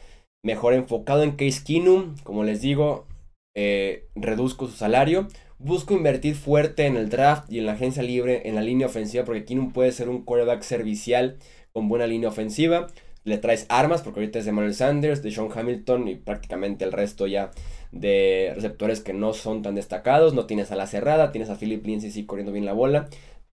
mejor 0.44 0.74
enfocado 0.74 1.22
en 1.22 1.36
Case 1.36 1.64
Keenum. 1.64 2.16
Como 2.22 2.44
les 2.44 2.60
digo, 2.60 3.06
eh, 3.56 4.08
reduzco 4.14 4.66
su 4.66 4.76
salario. 4.76 5.26
Busco 5.58 5.94
invertir 5.94 6.34
fuerte 6.34 6.84
en 6.84 6.98
el 6.98 7.08
draft 7.08 7.50
y 7.50 7.60
en 7.60 7.64
la 7.64 7.72
agencia 7.72 8.02
libre, 8.02 8.46
en 8.46 8.56
la 8.56 8.60
línea 8.60 8.88
ofensiva, 8.88 9.24
porque 9.24 9.46
Keenum 9.46 9.72
puede 9.72 9.92
ser 9.92 10.10
un 10.10 10.22
coreback 10.22 10.60
servicial 10.60 11.38
con 11.72 11.88
buena 11.88 12.06
línea 12.06 12.28
ofensiva 12.28 12.88
le 13.26 13.38
traes 13.38 13.66
armas, 13.68 14.02
porque 14.02 14.20
ahorita 14.20 14.38
es 14.38 14.44
de 14.44 14.52
Manuel 14.52 14.74
Sanders, 14.74 15.22
de 15.22 15.32
Sean 15.32 15.48
Hamilton 15.52 16.06
y 16.06 16.14
prácticamente 16.14 16.84
el 16.84 16.92
resto 16.92 17.26
ya 17.26 17.50
de 17.90 18.52
receptores 18.54 19.00
que 19.00 19.12
no 19.12 19.32
son 19.34 19.62
tan 19.62 19.74
destacados. 19.74 20.32
No 20.32 20.46
tienes 20.46 20.70
a 20.70 20.76
la 20.76 20.86
cerrada, 20.86 21.32
tienes 21.32 21.50
a 21.50 21.56
Philip 21.56 21.84
Lindsay 21.84 22.12
sí 22.12 22.24
corriendo 22.24 22.52
bien 22.52 22.64
la 22.64 22.72
bola, 22.72 23.08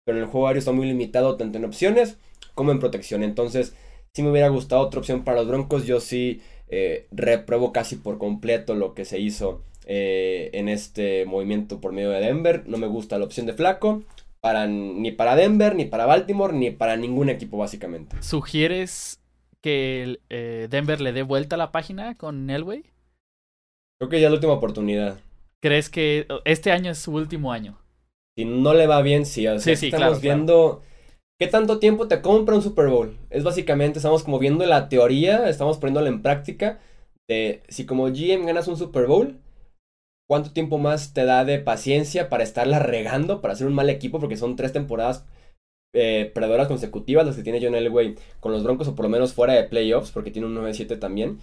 pero 0.04 0.18
en 0.18 0.24
el 0.24 0.30
juego 0.30 0.46
aéreo 0.46 0.58
está 0.58 0.72
muy 0.72 0.86
limitado 0.86 1.36
tanto 1.36 1.56
en 1.56 1.64
opciones 1.64 2.18
como 2.54 2.70
en 2.70 2.80
protección. 2.80 3.22
Entonces, 3.22 3.74
si 4.12 4.22
me 4.22 4.30
hubiera 4.30 4.48
gustado 4.48 4.82
otra 4.82 5.00
opción 5.00 5.24
para 5.24 5.38
los 5.38 5.48
Broncos, 5.48 5.86
yo 5.86 6.00
sí 6.00 6.42
eh, 6.68 7.06
repruebo 7.10 7.72
casi 7.72 7.96
por 7.96 8.18
completo 8.18 8.74
lo 8.74 8.92
que 8.92 9.06
se 9.06 9.20
hizo 9.20 9.62
eh, 9.86 10.50
en 10.52 10.68
este 10.68 11.24
movimiento 11.24 11.80
por 11.80 11.92
medio 11.92 12.10
de 12.10 12.20
Denver. 12.20 12.64
No 12.66 12.76
me 12.76 12.88
gusta 12.88 13.18
la 13.18 13.24
opción 13.24 13.46
de 13.46 13.54
Flaco. 13.54 14.02
Para, 14.40 14.66
ni 14.66 15.12
para 15.12 15.36
Denver, 15.36 15.76
ni 15.76 15.84
para 15.84 16.04
Baltimore, 16.04 16.52
ni 16.52 16.72
para 16.72 16.96
ningún 16.96 17.30
equipo 17.30 17.58
básicamente. 17.58 18.16
¿Sugieres 18.20 19.21
que 19.62 20.20
eh, 20.28 20.66
Denver 20.70 21.00
le 21.00 21.12
dé 21.12 21.22
vuelta 21.22 21.56
a 21.56 21.58
la 21.58 21.72
página 21.72 22.16
con 22.16 22.50
Elway? 22.50 22.84
Creo 23.98 24.10
que 24.10 24.20
ya 24.20 24.26
es 24.26 24.30
la 24.32 24.36
última 24.36 24.52
oportunidad. 24.54 25.20
¿Crees 25.62 25.88
que 25.88 26.26
este 26.44 26.72
año 26.72 26.90
es 26.90 26.98
su 26.98 27.14
último 27.14 27.52
año? 27.52 27.78
Si 28.36 28.44
no 28.44 28.74
le 28.74 28.86
va 28.86 29.00
bien, 29.02 29.24
sí. 29.24 29.46
O 29.46 29.58
sea, 29.58 29.72
estamos 29.74 30.20
viendo 30.20 30.82
qué 31.38 31.46
tanto 31.46 31.78
tiempo 31.78 32.08
te 32.08 32.20
compra 32.20 32.56
un 32.56 32.62
Super 32.62 32.88
Bowl. 32.88 33.16
Es 33.30 33.44
básicamente, 33.44 33.98
estamos 33.98 34.24
como 34.24 34.38
viendo 34.38 34.66
la 34.66 34.88
teoría, 34.88 35.48
estamos 35.48 35.78
poniéndola 35.78 36.08
en 36.08 36.22
práctica 36.22 36.80
de 37.28 37.62
si 37.68 37.86
como 37.86 38.06
GM 38.06 38.44
ganas 38.44 38.66
un 38.66 38.76
Super 38.76 39.06
Bowl, 39.06 39.38
cuánto 40.28 40.52
tiempo 40.52 40.78
más 40.78 41.14
te 41.14 41.24
da 41.24 41.44
de 41.44 41.60
paciencia 41.60 42.28
para 42.28 42.42
estarla 42.42 42.80
regando, 42.80 43.40
para 43.40 43.54
hacer 43.54 43.66
un 43.66 43.74
mal 43.74 43.88
equipo, 43.88 44.18
porque 44.18 44.36
son 44.36 44.56
tres 44.56 44.72
temporadas 44.72 45.26
eh, 45.92 46.30
predadoras 46.34 46.68
consecutivas 46.68 47.26
las 47.26 47.36
que 47.36 47.42
tiene 47.42 47.60
John 47.62 47.74
Elway 47.74 48.16
con 48.40 48.52
los 48.52 48.64
Broncos, 48.64 48.88
o 48.88 48.94
por 48.94 49.04
lo 49.04 49.10
menos 49.10 49.34
fuera 49.34 49.54
de 49.54 49.64
playoffs, 49.64 50.10
porque 50.10 50.30
tiene 50.30 50.48
un 50.48 50.54
9-7 50.54 50.98
también. 50.98 51.38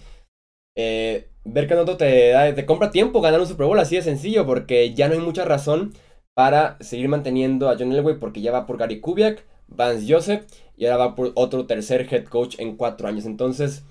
Eh, 0.76 1.28
ver 1.44 1.68
que 1.68 1.74
no 1.74 1.84
te, 1.84 2.30
da, 2.30 2.54
te 2.54 2.66
compra 2.66 2.90
tiempo 2.90 3.20
ganar 3.20 3.40
un 3.40 3.46
Super 3.46 3.66
Bowl 3.66 3.78
así 3.78 3.96
de 3.96 4.02
sencillo, 4.02 4.46
porque 4.46 4.94
ya 4.94 5.08
no 5.08 5.14
hay 5.14 5.20
mucha 5.20 5.44
razón 5.44 5.94
para 6.34 6.76
seguir 6.80 7.08
manteniendo 7.08 7.68
a 7.68 7.76
John 7.78 7.92
Elway, 7.92 8.18
porque 8.18 8.40
ya 8.40 8.52
va 8.52 8.66
por 8.66 8.78
Gary 8.78 9.00
Kubiak, 9.00 9.44
Vance 9.68 10.12
Joseph, 10.12 10.46
y 10.76 10.86
ahora 10.86 10.96
va 10.96 11.14
por 11.14 11.32
otro 11.34 11.66
tercer 11.66 12.06
head 12.10 12.24
coach 12.24 12.56
en 12.58 12.76
cuatro 12.76 13.08
años. 13.08 13.26
Entonces, 13.26 13.84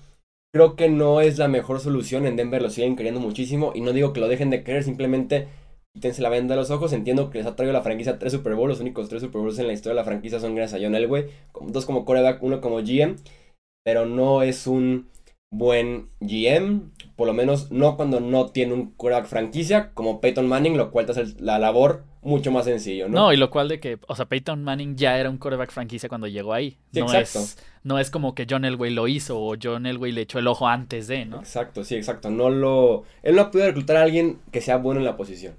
creo 0.52 0.76
que 0.76 0.88
no 0.88 1.20
es 1.20 1.38
la 1.38 1.48
mejor 1.48 1.80
solución. 1.80 2.26
En 2.26 2.36
Denver 2.36 2.62
lo 2.62 2.70
siguen 2.70 2.96
queriendo 2.96 3.20
muchísimo, 3.20 3.72
y 3.74 3.80
no 3.80 3.92
digo 3.92 4.12
que 4.12 4.20
lo 4.20 4.28
dejen 4.28 4.50
de 4.50 4.64
querer, 4.64 4.84
simplemente 4.84 5.48
quítense 5.94 6.22
la 6.22 6.28
venda 6.28 6.54
de 6.54 6.60
los 6.60 6.70
ojos. 6.70 6.92
Entiendo 6.92 7.30
que 7.30 7.38
les 7.38 7.46
ha 7.46 7.56
traído 7.56 7.72
la 7.72 7.82
franquicia 7.82 8.18
tres 8.18 8.32
Super 8.32 8.54
Bowls. 8.54 8.70
Los 8.70 8.80
únicos 8.80 9.08
tres 9.08 9.22
Super 9.22 9.40
Bowls 9.40 9.58
en 9.58 9.66
la 9.66 9.72
historia 9.72 9.94
de 9.94 10.00
la 10.00 10.04
franquicia 10.04 10.40
son 10.40 10.54
gracias 10.54 10.80
a 10.80 10.84
John 10.84 10.94
Elway. 10.94 11.26
Dos 11.68 11.86
como 11.86 12.04
coreback, 12.04 12.42
uno 12.42 12.60
como 12.60 12.78
GM. 12.78 13.16
Pero 13.84 14.06
no 14.06 14.42
es 14.42 14.66
un 14.66 15.08
buen 15.52 16.08
GM, 16.20 16.92
por 17.16 17.26
lo 17.26 17.32
menos 17.32 17.72
no 17.72 17.96
cuando 17.96 18.20
no 18.20 18.46
tiene 18.50 18.72
un 18.72 18.92
quarterback 18.92 19.28
franquicia 19.28 19.90
como 19.94 20.20
Peyton 20.20 20.46
Manning, 20.46 20.76
lo 20.76 20.90
cual 20.90 21.06
te 21.06 21.12
hace 21.12 21.34
la 21.40 21.58
labor 21.58 22.04
mucho 22.22 22.52
más 22.52 22.66
sencillo, 22.66 23.08
¿no? 23.08 23.18
No, 23.18 23.32
y 23.32 23.36
lo 23.36 23.50
cual 23.50 23.68
de 23.68 23.80
que, 23.80 23.98
o 24.06 24.14
sea, 24.14 24.26
Peyton 24.26 24.62
Manning 24.62 24.96
ya 24.96 25.18
era 25.18 25.28
un 25.28 25.38
quarterback 25.38 25.72
franquicia 25.72 26.08
cuando 26.08 26.28
llegó 26.28 26.52
ahí. 26.52 26.76
no 26.92 27.02
exacto. 27.02 27.40
Es, 27.40 27.58
no 27.82 27.98
es 27.98 28.10
como 28.10 28.34
que 28.34 28.46
John 28.48 28.64
Elway 28.64 28.92
lo 28.92 29.08
hizo 29.08 29.40
o 29.40 29.56
John 29.60 29.86
Elway 29.86 30.12
le 30.12 30.20
echó 30.20 30.38
el 30.38 30.46
ojo 30.46 30.68
antes 30.68 31.08
de, 31.08 31.24
¿no? 31.24 31.40
Exacto, 31.40 31.82
sí, 31.82 31.96
exacto. 31.96 32.30
No 32.30 32.50
lo... 32.50 33.04
Él 33.22 33.36
no 33.36 33.50
pudo 33.50 33.66
reclutar 33.66 33.96
a 33.96 34.02
alguien 34.02 34.38
que 34.52 34.60
sea 34.60 34.76
bueno 34.76 35.00
en 35.00 35.06
la 35.06 35.16
posición. 35.16 35.54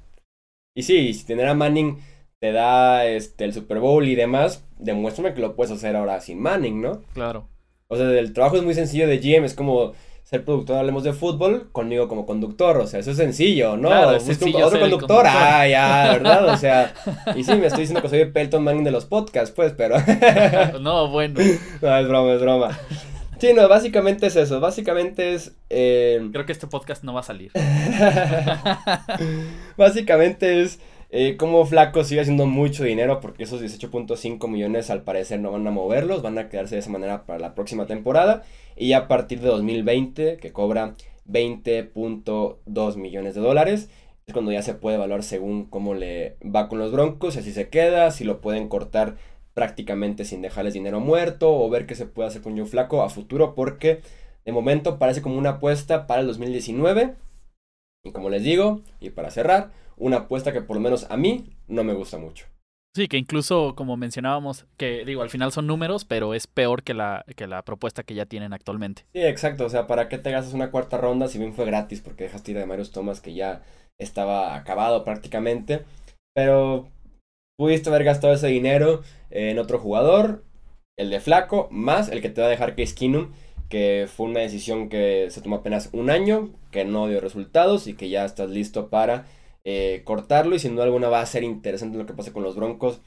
Y 0.74 0.84
sí, 0.84 1.14
si 1.14 1.26
tener 1.26 1.48
a 1.48 1.54
Manning 1.54 1.98
te 2.40 2.52
da 2.52 3.06
este, 3.06 3.44
el 3.44 3.54
Super 3.54 3.80
Bowl 3.80 4.08
y 4.08 4.16
demás, 4.16 4.66
demuéstrame 4.80 5.34
que 5.34 5.42
lo 5.42 5.56
puedes 5.56 5.72
hacer 5.72 5.96
ahora 5.96 6.20
sin 6.22 6.40
Manning, 6.42 6.82
¿no? 6.82 7.02
Claro. 7.14 7.48
O 7.88 7.98
sea, 7.98 8.10
el 8.10 8.34
trabajo 8.34 8.56
es 8.56 8.64
muy 8.64 8.74
sencillo 8.74 9.06
de 9.08 9.20
GM, 9.20 9.46
es 9.46 9.54
como 9.54 9.94
ser 10.24 10.46
productor, 10.46 10.78
hablemos 10.78 11.04
de 11.04 11.12
fútbol, 11.12 11.70
conmigo 11.74 12.08
como 12.08 12.26
conductor, 12.26 12.78
o 12.78 12.88
sea, 12.88 13.02
eso 13.02 13.12
es 13.12 13.18
sencillo, 13.18 13.76
¿no? 13.76 13.90
Claro, 13.90 14.16
es 14.16 14.24
sencillo 14.24 14.66
otro 14.66 14.80
conductor, 14.80 15.26
ah, 15.28 15.68
ya, 15.68 16.14
¿verdad? 16.14 16.54
O 16.54 16.56
sea, 16.56 16.94
y 17.36 17.44
sí, 17.44 17.54
me 17.56 17.68
estoy 17.68 17.82
diciendo 17.82 18.02
que 18.02 18.08
soy 18.08 18.20
el 18.22 18.32
Pelton 18.32 18.64
Manning 18.64 18.86
de 18.86 18.92
los 18.92 19.04
podcasts, 19.04 19.54
pues, 19.54 19.74
pero... 19.74 19.98
no, 20.80 21.10
bueno. 21.10 21.38
No, 21.82 21.98
es 21.98 22.08
broma, 22.08 22.34
es 22.34 22.42
broma. 22.42 22.80
Sí, 23.42 23.54
no, 23.56 23.68
básicamente 23.68 24.28
es 24.28 24.36
eso, 24.36 24.60
básicamente 24.60 25.34
es... 25.34 25.56
Eh... 25.72 26.30
Creo 26.32 26.46
que 26.46 26.52
este 26.52 26.68
podcast 26.68 27.04
no 27.04 27.12
va 27.12 27.22
a 27.22 27.24
salir. 27.24 27.52
básicamente 29.78 30.62
es 30.62 30.80
eh, 31.10 31.38
como 31.38 31.66
Flaco 31.66 32.04
sigue 32.04 32.22
haciendo 32.22 32.46
mucho 32.46 32.84
dinero 32.84 33.20
porque 33.20 33.46
esos 33.46 33.60
18.5 33.60 34.48
millones 34.48 34.92
al 34.92 35.02
parecer 35.02 35.40
no 35.40 35.52
van 35.52 35.66
a 35.66 35.72
moverlos, 35.72 36.22
van 36.22 36.38
a 36.38 36.50
quedarse 36.50 36.76
de 36.76 36.82
esa 36.82 36.92
manera 36.92 37.26
para 37.26 37.40
la 37.40 37.56
próxima 37.56 37.88
temporada. 37.88 38.44
Y 38.78 38.94
a 38.94 39.08
partir 39.08 39.42
de 39.42 39.48
2020, 39.48 40.38
que 40.38 40.54
cobra 40.54 40.94
20.2 41.28 42.96
millones 42.96 43.34
de 43.34 43.42
dólares, 43.42 43.90
es 44.28 44.34
cuando 44.34 44.52
ya 44.52 44.62
se 44.62 44.76
puede 44.76 44.98
evaluar 44.98 45.24
según 45.24 45.66
cómo 45.66 45.96
le 45.96 46.38
va 46.44 46.70
con 46.70 46.78
los 46.78 46.92
Broncos, 46.92 47.34
si 47.34 47.40
así 47.40 47.54
se 47.54 47.70
queda, 47.70 48.12
si 48.12 48.24
lo 48.24 48.40
pueden 48.40 48.70
cortar 48.70 49.16
prácticamente 49.54 50.26
sin 50.26 50.42
dejarles 50.42 50.74
dinero 50.74 51.00
muerto 51.00 51.54
o 51.54 51.70
ver 51.70 51.86
qué 51.86 51.96
se 51.96 52.06
puede 52.06 52.30
hacer 52.30 52.42
con 52.42 52.58
Joe 52.58 52.68
Flaco 52.68 53.04
a 53.04 53.10
futuro 53.10 53.56
porque 53.56 54.02
de 54.46 54.52
momento 54.52 54.98
parece 54.98 55.22
como 55.22 55.38
una 55.38 55.52
apuesta 55.52 56.08
para 56.08 56.22
el 56.22 56.28
2019. 56.28 57.16
Y 58.04 58.12
como 58.12 58.30
les 58.30 58.44
digo, 58.44 58.82
y 59.00 59.12
para 59.12 59.30
cerrar, 59.30 59.72
una 59.98 60.18
apuesta 60.18 60.52
que 60.52 60.62
por 60.62 60.76
lo 60.76 60.82
menos 60.82 61.06
a 61.12 61.18
mí 61.18 61.46
no 61.68 61.84
me 61.84 61.94
gusta 61.94 62.18
mucho. 62.18 62.46
Sí, 62.94 63.08
que 63.08 63.18
incluso 63.18 63.74
como 63.76 63.96
mencionábamos, 63.96 64.66
que 64.76 65.06
digo, 65.06 65.22
al 65.22 65.30
final 65.30 65.54
son 65.54 65.66
números, 65.66 66.04
pero 66.04 66.34
es 66.34 66.48
peor 66.48 66.84
que 66.84 66.94
la, 66.94 67.24
que 67.38 67.48
la 67.48 67.64
propuesta 67.64 68.04
que 68.04 68.16
ya 68.16 68.26
tienen 68.26 68.52
actualmente. 68.52 69.06
Sí, 69.14 69.22
exacto. 69.22 69.66
O 69.66 69.70
sea, 69.70 69.88
¿para 69.88 70.10
qué 70.10 70.18
te 70.18 70.32
gastas 70.32 70.54
una 70.54 70.72
cuarta 70.72 70.98
ronda 70.98 71.30
si 71.30 71.38
bien 71.38 71.54
fue 71.54 71.66
gratis? 71.66 72.02
Porque 72.02 72.26
dejaste 72.26 72.52
ir 72.52 72.58
de 72.58 72.66
Marius 72.66 72.92
Thomas 72.92 73.22
que 73.22 73.34
ya 73.34 73.62
estaba 73.98 74.56
acabado 74.56 75.06
prácticamente. 75.06 75.86
Pero 76.34 76.90
pudiste 77.62 77.90
haber 77.90 78.04
gastado 78.04 78.34
ese 78.34 78.48
dinero 78.48 79.04
en 79.30 79.60
otro 79.60 79.78
jugador, 79.78 80.44
el 80.98 81.12
de 81.12 81.20
Flaco, 81.20 81.68
más 81.70 82.10
el 82.10 82.20
que 82.20 82.30
te 82.30 82.42
va 82.42 82.48
a 82.48 82.50
dejar 82.50 82.76
Case 82.76 82.96
Keenum, 82.96 83.34
que 83.70 84.08
fue 84.12 84.26
una 84.26 84.40
decisión 84.40 84.90
que 84.90 85.28
se 85.30 85.42
tomó 85.42 85.58
apenas 85.58 85.92
un 85.94 86.10
año, 86.10 86.50
que 86.72 86.86
no 86.86 87.08
dio 87.08 87.22
resultados 87.22 87.86
y 87.86 87.94
que 87.94 88.10
ya 88.10 88.26
estás 88.26 88.50
listo 88.50 88.90
para 88.90 89.28
eh, 89.64 90.02
cortarlo 90.06 90.56
y 90.56 90.60
sin 90.60 90.74
duda 90.74 90.86
alguna 90.86 91.10
va 91.10 91.22
a 91.22 91.26
ser 91.28 91.44
interesante 91.44 92.00
lo 92.00 92.08
que 92.08 92.16
pase 92.16 92.34
con 92.34 92.42
los 92.42 92.56
Broncos. 92.56 93.00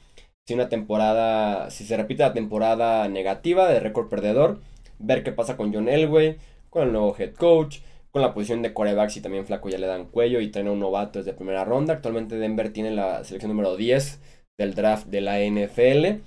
Si 0.47 0.53
una 0.53 0.69
temporada, 0.69 1.69
si 1.69 1.83
se 1.83 1.97
repite 1.97 2.23
la 2.23 2.31
temporada 2.31 3.09
negativa 3.09 3.67
de 3.67 3.81
récord 3.81 4.07
perdedor, 4.07 4.61
ver 4.99 5.23
qué 5.23 5.33
pasa 5.33 5.57
con 5.57 5.73
John 5.73 5.89
Elway, 5.89 6.37
con 6.69 6.83
el 6.83 6.93
nuevo 6.93 7.13
head 7.19 7.33
coach, 7.33 7.79
con 8.11 8.21
la 8.21 8.33
posición 8.33 8.61
de 8.61 8.73
coreback 8.73 9.09
si 9.09 9.19
también 9.19 9.45
Flaco 9.45 9.67
ya 9.67 9.79
le 9.79 9.87
dan 9.87 10.05
cuello 10.05 10.39
y 10.39 10.47
traen 10.47 10.69
a 10.69 10.71
un 10.71 10.79
novato 10.79 11.19
desde 11.19 11.33
primera 11.33 11.65
ronda. 11.65 11.95
Actualmente 11.95 12.37
Denver 12.37 12.71
tiene 12.71 12.91
la 12.91 13.25
selección 13.25 13.51
número 13.51 13.75
10 13.75 14.34
del 14.57 14.73
draft 14.75 15.07
de 15.07 15.21
la 15.21 15.39
NFL. 15.39 16.21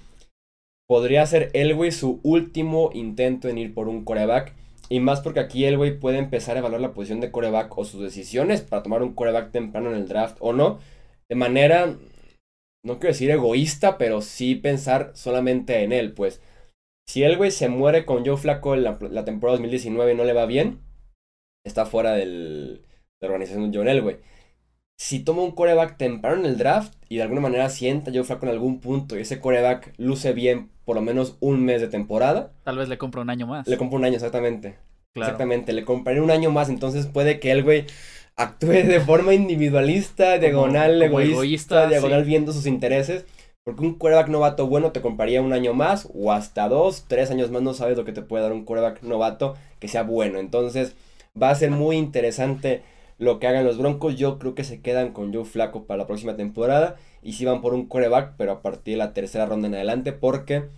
Podría 0.88 1.26
ser 1.26 1.50
Elway 1.52 1.92
su 1.92 2.20
último 2.22 2.90
intento 2.94 3.48
en 3.48 3.58
ir 3.58 3.74
por 3.74 3.88
un 3.88 4.04
coreback 4.04 4.54
y 4.88 5.00
más 5.00 5.20
porque 5.20 5.40
aquí 5.40 5.64
el 5.66 5.76
güey 5.76 5.98
puede 5.98 6.18
empezar 6.18 6.56
a 6.56 6.60
evaluar 6.60 6.80
la 6.80 6.94
posición 6.94 7.20
de 7.20 7.30
coreback 7.30 7.76
o 7.76 7.84
sus 7.84 8.00
decisiones 8.02 8.62
para 8.62 8.82
tomar 8.82 9.02
un 9.02 9.14
coreback 9.14 9.50
temprano 9.50 9.90
en 9.90 9.96
el 9.96 10.08
draft 10.08 10.38
o 10.40 10.52
no. 10.52 10.78
De 11.28 11.36
manera, 11.36 11.94
no 12.84 12.98
quiero 12.98 13.12
decir 13.12 13.30
egoísta, 13.30 13.98
pero 13.98 14.22
sí 14.22 14.54
pensar 14.54 15.12
solamente 15.14 15.82
en 15.82 15.92
él. 15.92 16.12
Pues 16.12 16.40
si 17.06 17.22
el 17.22 17.36
güey 17.36 17.50
se 17.50 17.68
muere 17.68 18.06
con 18.06 18.24
Joe 18.24 18.38
Flaco 18.38 18.74
en 18.74 18.84
la, 18.84 18.98
temporada 19.24 19.58
2019 19.58 20.12
y 20.12 20.16
no 20.16 20.24
le 20.24 20.32
va 20.32 20.46
bien, 20.46 20.80
está 21.66 21.84
fuera 21.84 22.12
del, 22.14 22.82
de 23.20 23.28
la 23.28 23.28
organización 23.28 23.70
de 23.70 23.78
John 23.78 23.88
Elway. 23.88 24.18
Si 25.00 25.20
toma 25.20 25.42
un 25.42 25.52
coreback 25.52 25.96
temprano 25.96 26.40
en 26.40 26.46
el 26.46 26.58
draft 26.58 26.92
y 27.08 27.18
de 27.18 27.22
alguna 27.22 27.40
manera 27.40 27.70
sienta 27.70 28.10
Joe 28.12 28.24
Flaco 28.24 28.46
en 28.46 28.52
algún 28.52 28.80
punto 28.80 29.16
y 29.16 29.20
ese 29.20 29.38
coreback 29.38 29.94
luce 29.96 30.32
bien 30.32 30.70
por 30.84 30.96
lo 30.96 31.02
menos 31.02 31.36
un 31.38 31.64
mes 31.64 31.80
de 31.80 31.86
temporada. 31.86 32.50
Tal 32.64 32.78
vez 32.78 32.88
le 32.88 32.98
compro 32.98 33.22
un 33.22 33.30
año 33.30 33.46
más. 33.46 33.68
Le 33.68 33.76
compro 33.76 33.96
un 33.96 34.04
año, 34.04 34.16
exactamente. 34.16 34.74
Exactamente, 35.14 35.72
le 35.72 35.84
compraré 35.84 36.20
un 36.20 36.32
año 36.32 36.50
más, 36.50 36.68
entonces 36.68 37.06
puede 37.06 37.38
que 37.38 37.52
el 37.52 37.62
güey 37.62 37.86
actúe 38.34 38.70
de 38.70 39.00
forma 39.00 39.34
individualista, 39.34 40.36
diagonal, 40.38 41.00
egoísta, 41.00 41.86
diagonal 41.86 42.24
viendo 42.24 42.52
sus 42.52 42.66
intereses. 42.66 43.24
Porque 43.62 43.82
un 43.82 43.94
quarterback 43.94 44.28
novato 44.28 44.66
bueno 44.66 44.90
te 44.90 45.00
compraría 45.00 45.42
un 45.42 45.52
año 45.52 45.74
más 45.74 46.08
o 46.12 46.32
hasta 46.32 46.68
dos, 46.68 47.04
tres 47.06 47.30
años 47.30 47.52
más. 47.52 47.62
No 47.62 47.72
sabes 47.72 47.96
lo 47.96 48.04
que 48.04 48.12
te 48.12 48.22
puede 48.22 48.42
dar 48.42 48.52
un 48.52 48.64
quarterback 48.64 49.02
novato 49.02 49.56
que 49.78 49.86
sea 49.86 50.02
bueno. 50.02 50.40
Entonces 50.40 50.96
va 51.40 51.50
a 51.50 51.54
ser 51.54 51.70
muy 51.70 51.96
interesante 51.96 52.82
lo 53.18 53.38
que 53.38 53.46
hagan 53.46 53.64
los 53.64 53.78
Broncos. 53.78 54.16
Yo 54.16 54.38
creo 54.38 54.54
que 54.54 54.64
se 54.64 54.80
quedan 54.80 55.12
con 55.12 55.32
Joe 55.34 55.44
Flaco 55.44 55.84
para 55.86 55.98
la 55.98 56.06
próxima 56.06 56.36
temporada 56.36 56.96
y 57.22 57.34
si 57.34 57.44
van 57.44 57.60
por 57.60 57.74
un 57.74 57.86
coreback, 57.86 58.34
pero 58.36 58.52
a 58.52 58.62
partir 58.62 58.94
de 58.94 58.98
la 58.98 59.12
tercera 59.12 59.46
ronda 59.46 59.68
en 59.68 59.74
adelante, 59.74 60.12
porque 60.12 60.68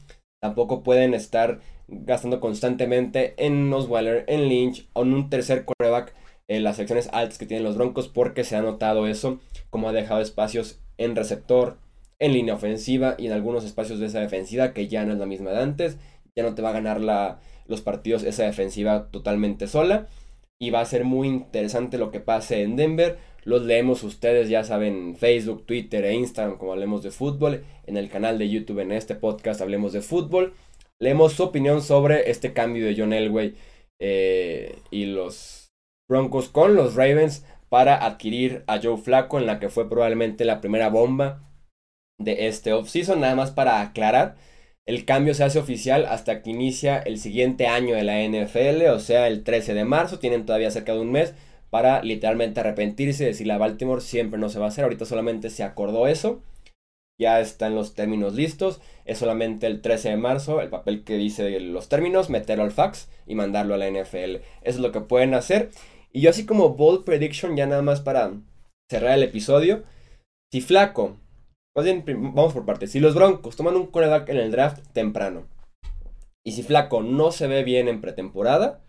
tampoco 0.40 0.82
pueden 0.82 1.14
estar 1.14 1.60
gastando 1.86 2.40
constantemente 2.40 3.34
en 3.36 3.72
Osweiler, 3.72 4.24
en 4.28 4.48
Lynch 4.48 4.88
o 4.94 5.02
en 5.02 5.12
un 5.12 5.30
tercer 5.30 5.64
coreback 5.64 6.14
en 6.48 6.64
las 6.64 6.76
secciones 6.76 7.08
altas 7.12 7.38
que 7.38 7.46
tienen 7.46 7.64
los 7.64 7.76
Broncos, 7.76 8.08
porque 8.08 8.42
se 8.42 8.56
ha 8.56 8.62
notado 8.62 9.06
eso, 9.06 9.38
como 9.70 9.88
ha 9.88 9.92
dejado 9.92 10.20
espacios 10.20 10.80
en 10.98 11.14
receptor, 11.14 11.78
en 12.18 12.32
línea 12.32 12.54
ofensiva 12.54 13.14
y 13.18 13.26
en 13.26 13.32
algunos 13.32 13.64
espacios 13.64 14.00
de 14.00 14.06
esa 14.06 14.20
defensiva 14.20 14.72
que 14.72 14.88
ya 14.88 15.04
no 15.04 15.12
es 15.12 15.18
la 15.18 15.26
misma 15.26 15.50
de 15.50 15.62
antes, 15.62 15.96
ya 16.34 16.42
no 16.42 16.54
te 16.54 16.62
va 16.62 16.70
a 16.70 16.72
ganar 16.72 17.00
la, 17.00 17.40
los 17.66 17.82
partidos 17.82 18.24
esa 18.24 18.44
defensiva 18.44 19.10
totalmente 19.10 19.66
sola. 19.66 20.08
Y 20.60 20.70
va 20.70 20.80
a 20.80 20.84
ser 20.84 21.04
muy 21.04 21.26
interesante 21.26 21.98
lo 21.98 22.10
que 22.10 22.20
pase 22.20 22.62
en 22.62 22.76
Denver 22.76 23.18
los 23.44 23.62
leemos 23.62 24.02
ustedes, 24.02 24.48
ya 24.48 24.64
saben, 24.64 25.16
Facebook, 25.16 25.64
Twitter 25.64 26.04
e 26.04 26.14
Instagram, 26.14 26.58
como 26.58 26.72
hablemos 26.72 27.02
de 27.02 27.10
fútbol. 27.10 27.64
En 27.86 27.96
el 27.96 28.08
canal 28.08 28.38
de 28.38 28.50
YouTube, 28.50 28.80
en 28.80 28.92
este 28.92 29.14
podcast, 29.14 29.60
hablemos 29.60 29.92
de 29.92 30.02
fútbol. 30.02 30.54
Leemos 31.00 31.32
su 31.32 31.44
opinión 31.44 31.82
sobre 31.82 32.30
este 32.30 32.52
cambio 32.52 32.84
de 32.84 32.94
John 32.96 33.12
Elway 33.12 33.54
eh, 33.98 34.78
y 34.90 35.06
los 35.06 35.70
Broncos 36.08 36.48
con 36.48 36.74
los 36.74 36.94
Ravens 36.96 37.46
para 37.70 38.04
adquirir 38.04 38.64
a 38.66 38.80
Joe 38.82 38.98
Flaco 38.98 39.38
en 39.38 39.46
la 39.46 39.58
que 39.58 39.70
fue 39.70 39.88
probablemente 39.88 40.44
la 40.44 40.60
primera 40.60 40.90
bomba 40.90 41.50
de 42.18 42.48
este 42.48 42.74
offseason. 42.74 43.20
Nada 43.20 43.36
más 43.36 43.52
para 43.52 43.80
aclarar, 43.80 44.36
el 44.90 45.04
cambio 45.04 45.34
se 45.34 45.44
hace 45.44 45.60
oficial 45.60 46.04
hasta 46.04 46.42
que 46.42 46.50
inicia 46.50 46.98
el 46.98 47.18
siguiente 47.18 47.68
año 47.68 47.94
de 47.94 48.02
la 48.02 48.24
NFL, 48.24 48.86
o 48.88 48.98
sea, 48.98 49.28
el 49.28 49.44
13 49.44 49.72
de 49.74 49.84
marzo. 49.84 50.18
Tienen 50.18 50.44
todavía 50.44 50.72
cerca 50.72 50.92
de 50.92 50.98
un 50.98 51.12
mes 51.12 51.32
para 51.70 52.02
literalmente 52.02 52.58
arrepentirse 52.58 53.22
y 53.22 53.26
decirle 53.28 53.52
a 53.52 53.58
Baltimore 53.58 54.00
siempre 54.00 54.40
no 54.40 54.48
se 54.48 54.58
va 54.58 54.64
a 54.64 54.68
hacer. 54.70 54.82
Ahorita 54.82 55.04
solamente 55.04 55.48
se 55.48 55.62
acordó 55.62 56.08
eso. 56.08 56.42
Ya 57.20 57.38
están 57.38 57.76
los 57.76 57.94
términos 57.94 58.34
listos. 58.34 58.80
Es 59.04 59.18
solamente 59.18 59.68
el 59.68 59.80
13 59.80 60.08
de 60.08 60.16
marzo 60.16 60.60
el 60.60 60.70
papel 60.70 61.04
que 61.04 61.16
dice 61.16 61.60
los 61.60 61.88
términos, 61.88 62.28
meterlo 62.28 62.64
al 62.64 62.72
fax 62.72 63.08
y 63.28 63.36
mandarlo 63.36 63.74
a 63.74 63.78
la 63.78 63.88
NFL. 63.88 64.38
Eso 64.38 64.42
es 64.62 64.78
lo 64.80 64.90
que 64.90 65.02
pueden 65.02 65.34
hacer. 65.34 65.70
Y 66.12 66.22
yo 66.22 66.30
así 66.30 66.46
como 66.46 66.70
bold 66.70 67.04
prediction, 67.04 67.56
ya 67.56 67.68
nada 67.68 67.82
más 67.82 68.00
para 68.00 68.32
cerrar 68.90 69.16
el 69.16 69.22
episodio. 69.22 69.84
Si 70.52 70.60
Flaco 70.60 71.16
más 71.76 71.84
bien, 71.84 72.04
vamos 72.06 72.52
por 72.52 72.64
partes. 72.64 72.90
Si 72.90 73.00
los 73.00 73.14
Broncos 73.14 73.56
toman 73.56 73.76
un 73.76 73.86
coreback 73.86 74.28
en 74.28 74.38
el 74.38 74.50
draft 74.50 74.84
temprano 74.92 75.46
y 76.44 76.52
si 76.52 76.62
Flaco 76.62 77.02
no 77.02 77.32
se 77.32 77.46
ve 77.46 77.62
bien 77.64 77.88
en 77.88 78.00
pretemporada, 78.00 78.82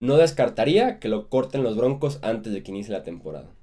no 0.00 0.16
descartaría 0.16 0.98
que 0.98 1.08
lo 1.08 1.28
corten 1.28 1.62
los 1.62 1.76
Broncos 1.76 2.18
antes 2.22 2.52
de 2.52 2.62
que 2.62 2.70
inicie 2.70 2.92
la 2.92 3.02
temporada. 3.02 3.54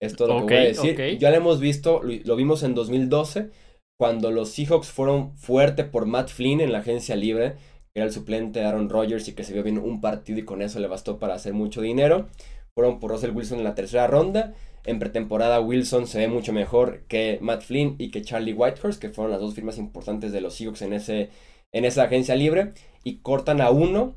Esto 0.00 0.24
es 0.24 0.30
lo 0.30 0.46
que 0.46 0.54
voy 0.54 0.64
a 0.64 0.68
decir. 0.68 1.18
Ya 1.18 1.30
lo 1.30 1.36
hemos 1.36 1.60
visto, 1.60 2.00
lo, 2.02 2.36
vimos 2.36 2.64
en 2.64 2.74
2012, 2.74 3.50
cuando 3.98 4.32
los 4.32 4.48
Seahawks 4.50 4.88
fueron 4.88 5.36
fuerte 5.36 5.84
por 5.84 6.06
Matt 6.06 6.30
Flynn 6.30 6.60
en 6.60 6.72
la 6.72 6.78
agencia 6.78 7.14
libre, 7.14 7.54
que 7.94 8.00
era 8.00 8.06
el 8.06 8.12
suplente 8.12 8.58
de 8.58 8.66
Aaron 8.66 8.88
Rodgers 8.88 9.28
y 9.28 9.34
que 9.34 9.44
se 9.44 9.52
vio 9.52 9.62
bien 9.62 9.78
un 9.78 10.00
partido 10.00 10.40
y 10.40 10.44
con 10.44 10.62
eso 10.62 10.80
le 10.80 10.88
bastó 10.88 11.18
para 11.18 11.34
hacer 11.34 11.52
mucho 11.52 11.80
dinero. 11.80 12.28
Fueron 12.74 12.98
por 12.98 13.12
Russell 13.12 13.30
Wilson 13.30 13.58
en 13.58 13.64
la 13.64 13.74
tercera 13.76 14.08
ronda 14.08 14.54
en 14.84 14.98
pretemporada 14.98 15.60
Wilson 15.60 16.06
se 16.06 16.18
ve 16.18 16.28
mucho 16.28 16.52
mejor 16.52 17.04
que 17.06 17.38
Matt 17.40 17.62
Flynn 17.62 17.94
y 17.98 18.10
que 18.10 18.22
Charlie 18.22 18.52
Whitehurst, 18.52 19.00
que 19.00 19.10
fueron 19.10 19.30
las 19.30 19.40
dos 19.40 19.54
firmas 19.54 19.78
importantes 19.78 20.32
de 20.32 20.40
los 20.40 20.54
Seahawks 20.54 20.82
en, 20.82 20.92
ese, 20.92 21.30
en 21.72 21.84
esa 21.84 22.04
agencia 22.04 22.34
libre. 22.34 22.72
Y 23.04 23.18
cortan 23.18 23.60
a 23.60 23.70
uno 23.70 24.16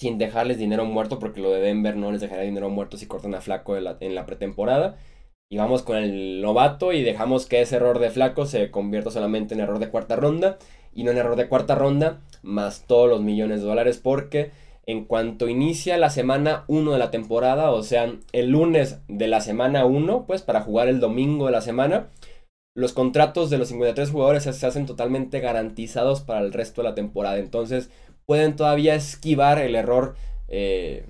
sin 0.00 0.18
dejarles 0.18 0.58
dinero 0.58 0.84
muerto, 0.84 1.18
porque 1.18 1.40
lo 1.40 1.50
de 1.50 1.60
Denver 1.60 1.96
no 1.96 2.12
les 2.12 2.20
dejará 2.20 2.42
dinero 2.42 2.70
muerto 2.70 2.96
si 2.96 3.06
cortan 3.06 3.34
a 3.34 3.40
Flaco 3.40 3.76
en 3.76 3.84
la, 3.84 3.96
en 4.00 4.14
la 4.14 4.26
pretemporada. 4.26 4.96
Y 5.50 5.56
vamos 5.56 5.82
con 5.82 5.96
el 5.96 6.42
novato 6.42 6.92
y 6.92 7.02
dejamos 7.02 7.46
que 7.46 7.60
ese 7.60 7.76
error 7.76 7.98
de 7.98 8.10
Flaco 8.10 8.46
se 8.46 8.70
convierta 8.70 9.10
solamente 9.10 9.54
en 9.54 9.60
error 9.60 9.78
de 9.78 9.90
cuarta 9.90 10.16
ronda. 10.16 10.58
Y 10.92 11.04
no 11.04 11.12
en 11.12 11.18
error 11.18 11.36
de 11.36 11.48
cuarta 11.48 11.74
ronda, 11.76 12.20
más 12.42 12.84
todos 12.86 13.08
los 13.08 13.22
millones 13.22 13.60
de 13.60 13.66
dólares, 13.66 13.98
porque 13.98 14.50
en 14.88 15.04
cuanto 15.04 15.48
inicia 15.48 15.98
la 15.98 16.08
semana 16.08 16.64
1 16.66 16.92
de 16.92 16.98
la 16.98 17.10
temporada, 17.10 17.72
o 17.72 17.82
sea, 17.82 18.10
el 18.32 18.48
lunes 18.48 19.02
de 19.06 19.28
la 19.28 19.42
semana 19.42 19.84
1, 19.84 20.24
pues 20.26 20.40
para 20.40 20.62
jugar 20.62 20.88
el 20.88 20.98
domingo 20.98 21.44
de 21.44 21.52
la 21.52 21.60
semana, 21.60 22.08
los 22.74 22.94
contratos 22.94 23.50
de 23.50 23.58
los 23.58 23.68
53 23.68 24.10
jugadores 24.10 24.44
se 24.44 24.66
hacen 24.66 24.86
totalmente 24.86 25.40
garantizados 25.40 26.22
para 26.22 26.40
el 26.40 26.54
resto 26.54 26.80
de 26.80 26.88
la 26.88 26.94
temporada. 26.94 27.36
Entonces 27.36 27.90
pueden 28.24 28.56
todavía 28.56 28.94
esquivar 28.94 29.58
el 29.58 29.74
error 29.74 30.16
eh, 30.48 31.04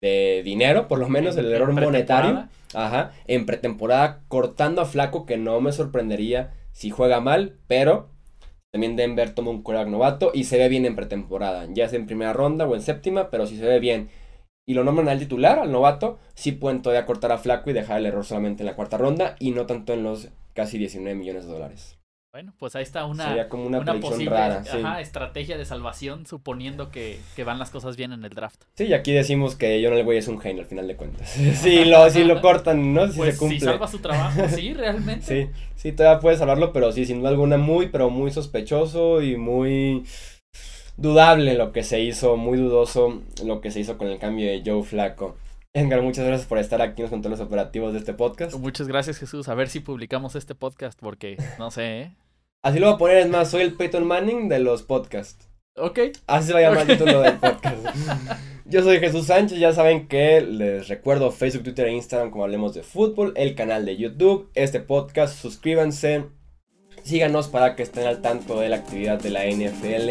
de 0.00 0.40
dinero, 0.42 0.88
por 0.88 0.98
lo 0.98 1.10
menos 1.10 1.36
el 1.36 1.52
error 1.52 1.72
monetario. 1.72 2.48
Ajá, 2.72 3.10
en 3.26 3.44
pretemporada 3.44 4.22
cortando 4.28 4.80
a 4.80 4.86
Flaco, 4.86 5.26
que 5.26 5.36
no 5.36 5.60
me 5.60 5.72
sorprendería 5.72 6.54
si 6.72 6.88
juega 6.88 7.20
mal, 7.20 7.58
pero 7.66 8.08
también 8.72 8.96
Denver 8.96 9.34
toma 9.34 9.50
un 9.50 9.62
quarterback 9.62 9.90
novato 9.90 10.30
y 10.34 10.44
se 10.44 10.58
ve 10.58 10.68
bien 10.68 10.86
en 10.86 10.96
pretemporada, 10.96 11.66
ya 11.70 11.88
sea 11.88 11.98
en 11.98 12.06
primera 12.06 12.32
ronda 12.32 12.66
o 12.66 12.74
en 12.74 12.82
séptima, 12.82 13.30
pero 13.30 13.46
si 13.46 13.56
se 13.56 13.66
ve 13.66 13.80
bien 13.80 14.08
y 14.66 14.74
lo 14.74 14.84
nombran 14.84 15.08
al 15.08 15.18
titular, 15.18 15.58
al 15.58 15.72
novato, 15.72 16.18
sí 16.34 16.52
pueden 16.52 16.82
todavía 16.82 17.06
cortar 17.06 17.32
a 17.32 17.38
Flaco 17.38 17.70
y 17.70 17.72
dejar 17.72 17.98
el 17.98 18.06
error 18.06 18.24
solamente 18.24 18.62
en 18.62 18.66
la 18.66 18.76
cuarta 18.76 18.98
ronda 18.98 19.36
y 19.40 19.50
no 19.50 19.66
tanto 19.66 19.92
en 19.92 20.04
los 20.04 20.30
casi 20.54 20.78
19 20.78 21.16
millones 21.16 21.46
de 21.46 21.52
dólares. 21.52 21.99
Bueno, 22.32 22.54
pues 22.60 22.76
ahí 22.76 22.84
está 22.84 23.06
una, 23.06 23.48
como 23.48 23.66
una, 23.66 23.82
posible 23.98 24.30
rara, 24.30 25.00
estrategia 25.00 25.58
de 25.58 25.64
salvación, 25.64 26.26
suponiendo 26.26 26.92
que, 26.92 27.18
van 27.44 27.58
las 27.58 27.70
cosas 27.70 27.96
bien 27.96 28.12
en 28.12 28.24
el 28.24 28.30
draft. 28.30 28.62
Sí, 28.74 28.84
y 28.84 28.92
aquí 28.94 29.12
decimos 29.12 29.56
que 29.56 29.82
John 29.84 29.98
Elway 29.98 30.18
es 30.18 30.28
un 30.28 30.38
genio 30.38 30.62
al 30.62 30.68
final 30.68 30.86
de 30.86 30.94
cuentas. 30.94 31.28
si, 31.28 31.84
lo, 31.86 32.08
si 32.08 32.22
lo 32.22 32.40
cortan, 32.40 32.94
¿no? 32.94 33.08
Si 33.08 33.18
pues 33.18 33.34
se 33.34 33.38
cumple. 33.40 33.58
Si 33.58 33.64
salva 33.64 33.88
su 33.88 33.98
trabajo, 33.98 34.48
sí, 34.48 34.72
realmente. 34.74 35.26
sí, 35.26 35.50
sí, 35.74 35.90
todavía 35.90 36.20
puede 36.20 36.36
salvarlo, 36.36 36.72
pero 36.72 36.92
sí, 36.92 37.04
sin 37.04 37.18
duda 37.18 37.30
alguna, 37.30 37.56
muy, 37.56 37.88
pero 37.88 38.10
muy 38.10 38.30
sospechoso 38.30 39.22
y 39.22 39.36
muy 39.36 40.04
dudable 40.96 41.54
lo 41.54 41.72
que 41.72 41.82
se 41.82 41.98
hizo, 41.98 42.36
muy 42.36 42.58
dudoso 42.58 43.22
lo 43.44 43.60
que 43.60 43.72
se 43.72 43.80
hizo 43.80 43.98
con 43.98 44.06
el 44.06 44.20
cambio 44.20 44.46
de 44.46 44.62
Joe 44.64 44.84
Flaco. 44.84 45.36
Edgar, 45.72 46.02
muchas 46.02 46.26
gracias 46.26 46.48
por 46.48 46.58
estar 46.58 46.80
aquí 46.82 47.00
en 47.00 47.04
los 47.04 47.10
controles 47.10 47.40
operativos 47.40 47.92
de 47.92 48.00
este 48.00 48.12
podcast. 48.12 48.56
Muchas 48.56 48.86
gracias, 48.86 49.18
Jesús. 49.18 49.48
A 49.48 49.54
ver 49.54 49.68
si 49.68 49.80
publicamos 49.80 50.36
este 50.36 50.54
podcast, 50.54 50.98
porque 51.00 51.36
no 51.58 51.70
sé, 51.70 52.00
¿eh? 52.00 52.10
Así 52.62 52.78
lo 52.78 52.86
voy 52.86 52.94
a 52.94 52.98
poner, 52.98 53.16
es 53.18 53.28
más, 53.28 53.50
soy 53.50 53.62
el 53.62 53.72
Peyton 53.72 54.06
Manning 54.06 54.50
de 54.50 54.58
los 54.58 54.82
podcasts. 54.82 55.48
Ok. 55.76 55.98
Así 56.26 56.48
se 56.48 56.52
va 56.52 56.58
a 56.58 56.62
llamar 56.62 56.82
el 56.82 56.98
título 56.98 57.22
del 57.22 57.38
podcast. 57.38 57.78
Yo 58.66 58.82
soy 58.82 59.00
Jesús 59.00 59.26
Sánchez, 59.26 59.58
ya 59.58 59.72
saben 59.72 60.08
que 60.08 60.42
les 60.42 60.86
recuerdo 60.88 61.32
Facebook, 61.32 61.64
Twitter 61.64 61.86
e 61.86 61.92
Instagram 61.92 62.30
como 62.30 62.44
hablemos 62.44 62.74
de 62.74 62.82
fútbol, 62.82 63.32
el 63.36 63.54
canal 63.54 63.86
de 63.86 63.96
YouTube, 63.96 64.50
este 64.54 64.78
podcast, 64.78 65.40
suscríbanse, 65.40 66.26
síganos 67.02 67.48
para 67.48 67.74
que 67.74 67.82
estén 67.82 68.06
al 68.06 68.20
tanto 68.20 68.60
de 68.60 68.68
la 68.68 68.76
actividad 68.76 69.18
de 69.18 69.30
la 69.30 69.46
NFL 69.46 70.10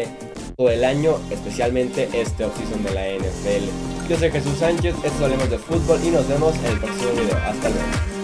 todo 0.56 0.70
el 0.70 0.84
año, 0.84 1.16
especialmente 1.30 2.08
este 2.12 2.44
offseason 2.44 2.82
de 2.82 2.90
la 2.92 3.06
NFL. 3.16 4.10
Yo 4.10 4.18
soy 4.18 4.30
Jesús 4.30 4.58
Sánchez, 4.58 4.96
esto 5.04 5.24
hablemos 5.24 5.48
de 5.48 5.56
fútbol 5.56 6.00
y 6.04 6.10
nos 6.10 6.28
vemos 6.28 6.54
en 6.56 6.66
el 6.66 6.78
próximo 6.80 7.12
video. 7.12 7.36
Hasta 7.38 7.68
luego. 7.70 8.19